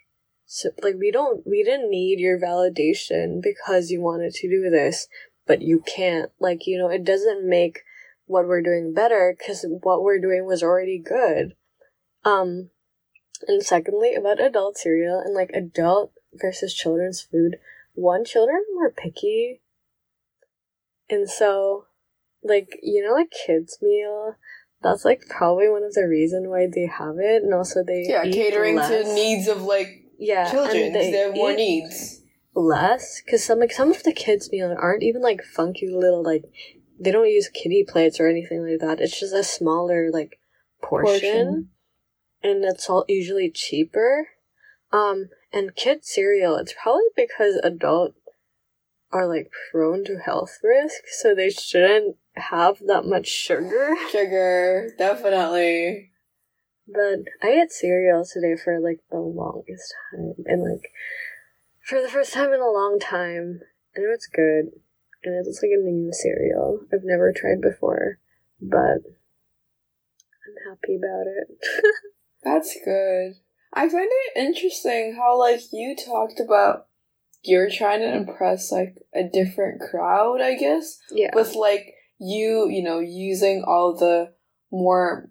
so, 0.47 0.71
like 0.83 0.97
we 0.99 1.13
don't 1.13 1.47
we 1.47 1.63
didn't 1.63 1.91
need 1.91 2.19
your 2.19 2.41
validation 2.41 3.41
because 3.41 3.91
you 3.91 4.01
wanted 4.01 4.35
to 4.35 4.49
do 4.49 4.69
this. 4.71 5.07
But 5.47 5.63
you 5.63 5.83
can't. 5.87 6.31
Like 6.41 6.67
you 6.67 6.79
know 6.79 6.89
it 6.89 7.05
doesn't 7.05 7.49
make 7.49 7.81
what 8.27 8.47
we're 8.47 8.63
doing 8.63 8.95
better 8.95 9.35
because 9.37 9.67
what 9.83 10.03
we're 10.03 10.21
doing 10.21 10.47
was 10.47 10.63
already 10.63 10.99
good. 10.99 11.55
Um 12.25 12.71
and 13.49 13.63
secondly 13.63 14.15
about 14.15 14.41
adult 14.41 14.77
cereal 14.77 15.19
and 15.19 15.35
like 15.35 15.51
adult 15.55 16.13
versus 16.35 16.75
children's 16.75 17.21
food 17.21 17.57
one 17.95 18.25
children 18.25 18.63
were 18.77 18.91
picky 18.91 19.61
and 21.09 21.29
so 21.29 21.87
like 22.43 22.79
you 22.83 23.05
know 23.05 23.13
like 23.15 23.31
kids 23.47 23.79
meal 23.83 24.37
that's 24.83 25.05
like 25.05 25.23
probably 25.29 25.69
one 25.69 25.83
of 25.83 25.93
the 25.95 26.07
reason 26.07 26.49
why 26.49 26.67
they 26.73 26.87
have 26.87 27.17
it 27.19 27.43
and 27.43 27.53
also 27.53 27.83
they 27.87 28.07
Yeah, 28.09 28.25
catering 28.31 28.77
less. 28.77 28.89
to 28.89 29.15
needs 29.15 29.49
of 29.49 29.63
like 29.63 30.05
yeah 30.19 30.51
children. 30.51 30.93
they 30.93 31.11
They 31.11 31.17
have 31.19 31.35
more 31.35 31.53
needs. 31.53 32.23
less 32.55 33.21
because 33.25 33.45
some 33.45 33.59
like 33.61 33.73
some 33.73 33.91
of 33.91 34.03
the 34.05 34.13
kids 34.13 34.51
meal 34.51 34.75
aren't 34.79 35.03
even 35.03 35.21
like 35.23 35.43
funky 35.43 35.89
little 35.89 36.23
like 36.23 36.45
they 36.99 37.11
don't 37.11 37.29
use 37.29 37.49
kitty 37.49 37.85
plates 37.87 38.21
or 38.21 38.29
anything 38.29 38.67
like 38.67 38.81
that 38.81 39.01
it's 39.01 39.19
just 39.19 39.35
a 39.35 39.43
smaller 39.45 40.11
like 40.11 40.39
portion, 40.83 41.21
Portion. 41.21 41.69
And 42.43 42.65
it's 42.65 42.89
all 42.89 43.05
usually 43.09 43.51
cheaper 43.51 44.29
um 44.93 45.29
and 45.53 45.75
kid 45.77 46.05
cereal 46.05 46.57
it's 46.57 46.75
probably 46.81 47.03
because 47.17 47.57
adult 47.63 48.15
are 49.13 49.27
like 49.27 49.51
prone 49.71 50.05
to 50.05 50.19
health 50.19 50.59
risk 50.63 51.03
so 51.21 51.35
they 51.35 51.51
shouldn't 51.51 52.17
have 52.35 52.79
that 52.87 53.05
much 53.05 53.27
sugar 53.29 53.95
Sugar, 54.11 54.91
definitely. 54.99 56.11
But 56.87 57.21
I 57.43 57.63
ate 57.63 57.73
cereal 57.73 58.25
today 58.25 58.57
for 58.63 58.81
like 58.81 59.01
the 59.11 59.19
longest 59.19 59.95
time, 60.11 60.35
and 60.47 60.63
like 60.63 60.91
for 61.85 62.01
the 62.01 62.09
first 62.09 62.33
time 62.33 62.53
in 62.53 62.61
a 62.61 62.71
long 62.71 62.99
time. 63.01 63.61
I 63.97 64.01
know 64.01 64.13
it's 64.13 64.29
good, 64.29 64.71
and 65.25 65.47
it's 65.47 65.61
like 65.63 65.73
a 65.73 65.83
new 65.83 66.13
cereal 66.13 66.81
I've 66.93 67.05
never 67.05 67.33
tried 67.33 67.61
before, 67.61 68.19
but 68.61 69.03
I'm 70.47 70.69
happy 70.69 70.97
about 70.97 71.27
it. 71.27 71.59
That's 72.43 72.77
good. 72.85 73.35
I 73.73 73.89
find 73.89 74.09
it 74.11 74.39
interesting 74.39 75.17
how 75.17 75.39
like 75.39 75.61
you 75.73 75.95
talked 75.97 76.41
about 76.41 76.87
you're 77.43 77.71
trying 77.71 78.01
to 78.01 78.15
impress 78.15 78.71
like 78.71 78.97
a 79.15 79.23
different 79.23 79.81
crowd, 79.81 80.41
I 80.41 80.57
guess. 80.57 80.99
yeah, 81.11 81.31
with 81.35 81.55
like 81.55 81.95
you, 82.19 82.69
you 82.69 82.83
know, 82.83 82.99
using 82.99 83.65
all 83.67 83.97
the 83.97 84.33
more 84.71 85.31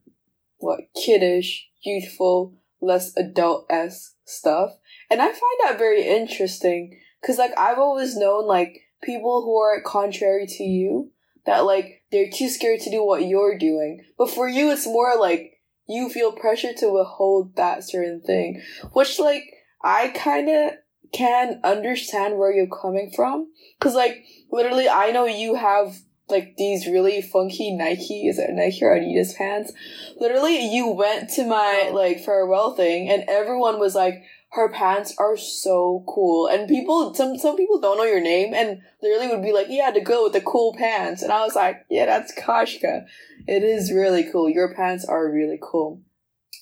what 0.57 0.81
kiddish, 0.95 1.67
youthful, 1.81 2.55
less 2.81 3.15
adult 3.17 3.65
esque 3.69 4.15
stuff. 4.25 4.71
And 5.09 5.21
I 5.21 5.27
find 5.27 5.59
that 5.63 5.77
very 5.77 6.05
interesting 6.05 6.99
because 7.21 7.37
like 7.37 7.57
I've 7.57 7.79
always 7.79 8.15
known 8.15 8.47
like 8.47 8.81
people 9.01 9.43
who 9.43 9.57
are 9.57 9.81
contrary 9.81 10.45
to 10.47 10.63
you 10.63 11.11
that 11.45 11.59
like 11.59 12.03
they're 12.11 12.29
too 12.31 12.49
scared 12.49 12.81
to 12.81 12.91
do 12.91 13.05
what 13.05 13.25
you're 13.25 13.57
doing. 13.57 14.03
But 14.17 14.29
for 14.29 14.47
you 14.47 14.71
it's 14.71 14.87
more 14.87 15.15
like 15.19 15.58
you 15.89 16.09
feel 16.09 16.31
pressure 16.31 16.73
to 16.73 16.93
withhold 16.93 17.55
that 17.55 17.83
certain 17.83 18.21
thing. 18.21 18.61
Which 18.93 19.19
like 19.19 19.43
I 19.83 20.09
kinda 20.09 20.77
can 21.11 21.59
understand 21.63 22.37
where 22.37 22.53
you're 22.53 22.67
coming 22.67 23.11
from. 23.15 23.51
Cause 23.79 23.95
like 23.95 24.23
literally 24.51 24.87
I 24.87 25.11
know 25.11 25.25
you 25.25 25.55
have 25.55 25.97
like 26.29 26.55
these 26.57 26.87
really 26.87 27.21
funky 27.21 27.75
Nike, 27.75 28.27
is 28.27 28.37
it 28.37 28.51
Nike 28.51 28.83
or 28.83 28.95
Adidas 28.95 29.35
pants? 29.35 29.73
Literally, 30.19 30.73
you 30.73 30.89
went 30.89 31.29
to 31.31 31.45
my 31.45 31.89
like 31.93 32.19
farewell 32.19 32.75
thing, 32.75 33.09
and 33.09 33.23
everyone 33.27 33.79
was 33.79 33.95
like, 33.95 34.23
"Her 34.51 34.69
pants 34.69 35.13
are 35.17 35.37
so 35.37 36.03
cool," 36.07 36.47
and 36.47 36.67
people, 36.67 37.13
some 37.13 37.37
some 37.37 37.55
people 37.55 37.79
don't 37.79 37.97
know 37.97 38.03
your 38.03 38.21
name, 38.21 38.53
and 38.53 38.81
literally 39.01 39.27
would 39.27 39.43
be 39.43 39.53
like, 39.53 39.67
"Yeah, 39.69 39.91
to 39.91 40.01
go 40.01 40.23
with 40.23 40.33
the 40.33 40.41
cool 40.41 40.73
pants," 40.73 41.21
and 41.21 41.31
I 41.31 41.43
was 41.43 41.55
like, 41.55 41.85
"Yeah, 41.89 42.05
that's 42.05 42.33
Kashka. 42.33 43.05
It 43.47 43.63
is 43.63 43.93
really 43.93 44.23
cool. 44.31 44.49
Your 44.49 44.73
pants 44.73 45.05
are 45.05 45.31
really 45.31 45.59
cool." 45.61 46.01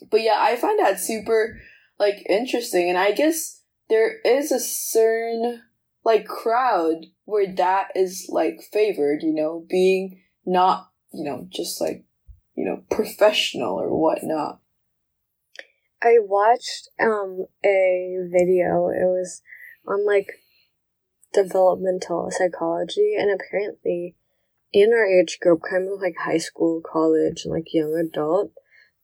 But 0.09 0.21
yeah, 0.21 0.37
I 0.37 0.55
find 0.55 0.79
that 0.79 0.99
super 0.99 1.59
like 1.99 2.25
interesting, 2.29 2.89
and 2.89 2.97
I 2.97 3.11
guess 3.11 3.61
there 3.89 4.19
is 4.19 4.51
a 4.51 4.59
certain 4.59 5.61
like 6.03 6.25
crowd 6.25 7.05
where 7.25 7.53
that 7.55 7.91
is 7.95 8.27
like 8.29 8.61
favored, 8.71 9.21
you 9.21 9.33
know, 9.33 9.65
being 9.69 10.21
not, 10.45 10.89
you 11.13 11.23
know, 11.23 11.45
just 11.49 11.81
like, 11.81 12.05
you 12.55 12.63
know, 12.63 12.81
professional 12.89 13.79
or 13.79 13.89
whatnot. 13.89 14.61
I 16.01 16.17
watched 16.19 16.89
um 16.99 17.45
a 17.63 18.17
video. 18.29 18.89
It 18.89 19.05
was 19.05 19.41
on 19.87 20.05
like 20.05 20.31
developmental 21.33 22.29
psychology 22.31 23.15
and 23.17 23.29
apparently 23.29 24.15
in 24.73 24.91
our 24.91 25.05
age 25.05 25.39
group, 25.41 25.61
kind 25.69 25.89
of 25.91 26.01
like 26.01 26.15
high 26.23 26.37
school, 26.37 26.81
college, 26.81 27.43
and 27.45 27.53
like 27.53 27.73
young 27.73 27.95
adult, 27.95 28.51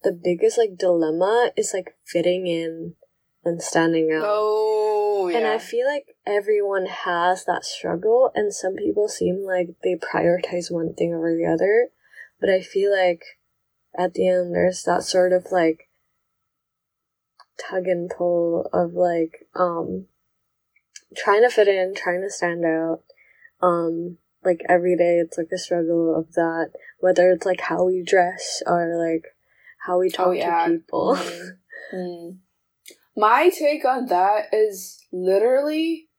the 0.04 0.12
biggest 0.12 0.58
like 0.58 0.78
dilemma 0.78 1.52
is 1.56 1.72
like 1.74 1.96
fitting 2.06 2.48
in 2.48 2.96
and 3.44 3.62
standing 3.62 4.12
out. 4.12 4.24
Oh, 4.26 5.30
yeah. 5.30 5.38
And 5.38 5.48
I 5.48 5.58
feel 5.58 5.88
like 5.88 6.16
everyone 6.26 6.86
has 6.86 7.46
that 7.46 7.66
struggle, 7.66 8.32
and 8.36 8.54
some 8.54 8.76
people 8.76 9.08
seem 9.08 9.44
like 9.46 9.70
they 9.84 9.96
prioritize 9.96 10.72
one 10.72 10.94
thing 10.94 11.14
over 11.14 11.34
the 11.34 11.46
other. 11.46 11.90
But 12.40 12.50
I 12.50 12.62
feel 12.62 12.92
like 12.92 13.24
at 13.98 14.14
the 14.14 14.28
end, 14.28 14.54
there's 14.54 14.84
that 14.84 15.04
sort 15.04 15.32
of 15.32 15.48
like 15.52 15.83
tug 17.58 17.88
and 17.88 18.10
pull 18.10 18.70
of 18.74 18.94
like, 18.94 19.48
um, 19.56 20.06
trying 21.16 21.42
to 21.42 21.50
fit 21.50 21.68
in, 21.68 21.94
trying 21.96 22.22
to 22.22 22.30
stand 22.30 22.66
out. 22.66 23.02
Um, 23.62 24.18
like 24.44 24.62
every 24.68 24.98
day, 24.98 25.20
it's 25.20 25.38
like 25.38 25.50
a 25.54 25.58
struggle 25.58 26.16
of 26.18 26.34
that, 26.34 26.72
whether 27.00 27.32
it's 27.32 27.46
like 27.46 27.62
how 27.62 27.86
we 27.86 28.04
dress 28.04 28.62
or 28.66 28.98
like 28.98 29.26
how 29.86 30.00
we 30.00 30.10
talk 30.10 30.28
Oh, 30.28 30.32
yeah. 30.32 30.66
to 30.68 30.72
people. 30.74 31.18
Mm. 31.18 31.50
Mm. 31.94 32.38
My 33.16 33.50
take 33.50 33.86
on 33.86 34.08
that 34.08 34.48
is 34.52 35.06
literally 35.12 36.10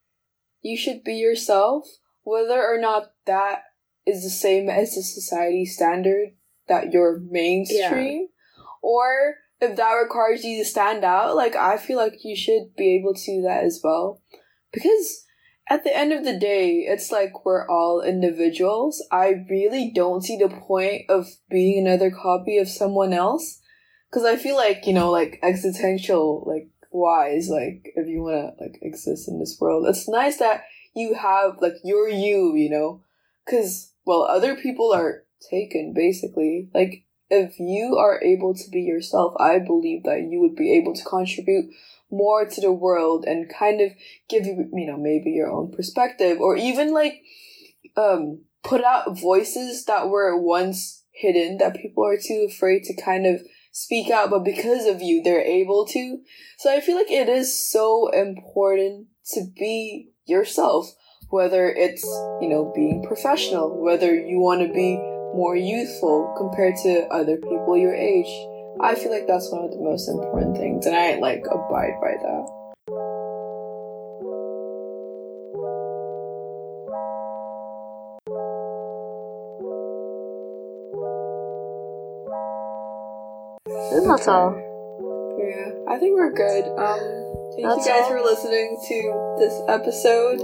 you 0.62 0.76
should 0.76 1.04
be 1.04 1.14
yourself, 1.14 1.86
whether 2.22 2.62
or 2.62 2.78
not 2.80 3.12
that 3.26 3.64
is 4.06 4.22
the 4.22 4.30
same 4.30 4.70
as 4.70 4.94
the 4.94 5.02
society 5.02 5.66
standard 5.66 6.30
that 6.68 6.92
you're 6.92 7.18
mainstream, 7.18 8.28
or 8.82 9.34
if 9.60 9.76
that 9.76 9.92
requires 9.92 10.44
you 10.44 10.58
to 10.58 10.68
stand 10.68 11.04
out. 11.04 11.36
Like, 11.36 11.56
I 11.56 11.76
feel 11.76 11.98
like 11.98 12.24
you 12.24 12.36
should 12.36 12.74
be 12.76 12.96
able 12.96 13.14
to 13.14 13.24
do 13.24 13.42
that 13.42 13.64
as 13.64 13.80
well. 13.82 14.20
Because 14.72 15.24
at 15.68 15.84
the 15.84 15.96
end 15.96 16.12
of 16.12 16.24
the 16.24 16.38
day, 16.38 16.84
it's 16.86 17.10
like 17.10 17.44
we're 17.44 17.68
all 17.68 18.02
individuals. 18.02 19.02
I 19.10 19.44
really 19.48 19.90
don't 19.94 20.22
see 20.22 20.36
the 20.36 20.48
point 20.48 21.02
of 21.08 21.26
being 21.48 21.86
another 21.86 22.10
copy 22.10 22.58
of 22.58 22.68
someone 22.68 23.12
else. 23.12 23.60
Cause 24.12 24.24
I 24.24 24.36
feel 24.36 24.56
like, 24.56 24.86
you 24.86 24.92
know, 24.92 25.10
like 25.10 25.40
existential, 25.42 26.44
like 26.46 26.68
wise, 26.92 27.48
like 27.48 27.90
if 27.96 28.06
you 28.06 28.22
wanna 28.22 28.52
like 28.60 28.78
exist 28.82 29.26
in 29.28 29.40
this 29.40 29.56
world, 29.60 29.86
it's 29.88 30.08
nice 30.08 30.36
that 30.36 30.64
you 30.94 31.14
have 31.14 31.56
like 31.60 31.74
you're 31.82 32.08
you, 32.08 32.54
you 32.54 32.70
know? 32.70 33.02
Cause, 33.48 33.92
well, 34.04 34.22
other 34.22 34.54
people 34.54 34.92
are 34.92 35.24
taken 35.50 35.94
basically. 35.94 36.68
Like, 36.74 37.04
if 37.34 37.58
you 37.58 37.96
are 37.98 38.22
able 38.22 38.54
to 38.54 38.70
be 38.70 38.82
yourself, 38.82 39.34
I 39.38 39.58
believe 39.58 40.04
that 40.04 40.26
you 40.30 40.40
would 40.40 40.56
be 40.56 40.72
able 40.72 40.94
to 40.94 41.04
contribute 41.04 41.66
more 42.10 42.46
to 42.46 42.60
the 42.60 42.72
world 42.72 43.24
and 43.26 43.52
kind 43.52 43.80
of 43.80 43.92
give 44.28 44.46
you, 44.46 44.70
you 44.72 44.86
know, 44.86 44.96
maybe 44.96 45.30
your 45.30 45.50
own 45.50 45.72
perspective 45.72 46.40
or 46.40 46.56
even 46.56 46.92
like, 46.92 47.22
um, 47.96 48.42
put 48.62 48.82
out 48.82 49.18
voices 49.18 49.84
that 49.84 50.08
were 50.08 50.40
once 50.40 51.04
hidden 51.12 51.58
that 51.58 51.76
people 51.76 52.04
are 52.04 52.16
too 52.16 52.46
afraid 52.48 52.82
to 52.84 53.00
kind 53.00 53.26
of 53.26 53.42
speak 53.70 54.10
out, 54.10 54.30
but 54.30 54.44
because 54.44 54.86
of 54.86 55.02
you, 55.02 55.22
they're 55.22 55.40
able 55.40 55.86
to. 55.86 56.20
So 56.58 56.72
I 56.72 56.80
feel 56.80 56.96
like 56.96 57.10
it 57.10 57.28
is 57.28 57.70
so 57.70 58.08
important 58.08 59.08
to 59.32 59.44
be 59.56 60.10
yourself, 60.26 60.94
whether 61.28 61.68
it's, 61.68 62.04
you 62.40 62.48
know, 62.48 62.72
being 62.74 63.04
professional, 63.06 63.82
whether 63.82 64.14
you 64.14 64.38
want 64.38 64.62
to 64.62 64.72
be 64.72 64.96
more 65.34 65.56
youthful 65.56 66.32
compared 66.38 66.74
to 66.84 67.06
other 67.10 67.36
people 67.36 67.76
your 67.76 67.94
age. 67.94 68.30
I 68.80 68.94
feel 68.94 69.10
like 69.10 69.26
that's 69.26 69.50
one 69.50 69.64
of 69.64 69.70
the 69.70 69.82
most 69.82 70.08
important 70.08 70.56
things, 70.56 70.86
and 70.86 70.96
I 70.96 71.18
like 71.18 71.44
abide 71.50 71.94
by 72.00 72.14
that. 72.22 72.64
And 83.94 84.10
that's 84.10 84.26
all. 84.28 84.54
Yeah, 85.38 85.70
I 85.88 85.98
think 85.98 86.16
we're 86.16 86.32
good. 86.32 86.64
Um, 86.78 86.98
thank 87.54 87.68
That's 87.68 87.86
you 87.86 87.92
guys 87.92 88.04
all. 88.04 88.10
for 88.10 88.20
listening 88.20 88.76
to 88.88 89.36
this 89.38 89.54
episode. 89.68 90.40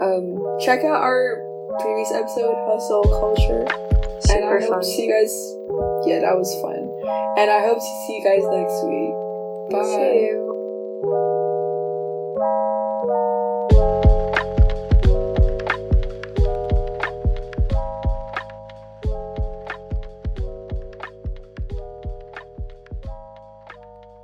Um, 0.00 0.58
check 0.60 0.80
out 0.80 1.02
our 1.02 1.40
previous 1.80 2.10
episode, 2.12 2.54
Hustle 2.66 3.04
Culture. 3.04 3.83
And 4.34 4.42
Super 4.42 4.58
I 4.58 4.66
hope 4.66 4.80
to 4.80 4.86
see 4.86 5.06
you 5.06 5.12
guys. 5.14 5.34
Yeah, 6.06 6.20
that 6.20 6.36
was 6.36 6.50
fun. 6.60 6.90
And 7.38 7.50
I 7.50 7.60
hope 7.62 7.78
to 7.78 7.92
see 8.06 8.18
you 8.18 8.24
guys 8.24 8.42
next 8.50 8.82
week. 8.84 9.14
Bye. 9.70 10.53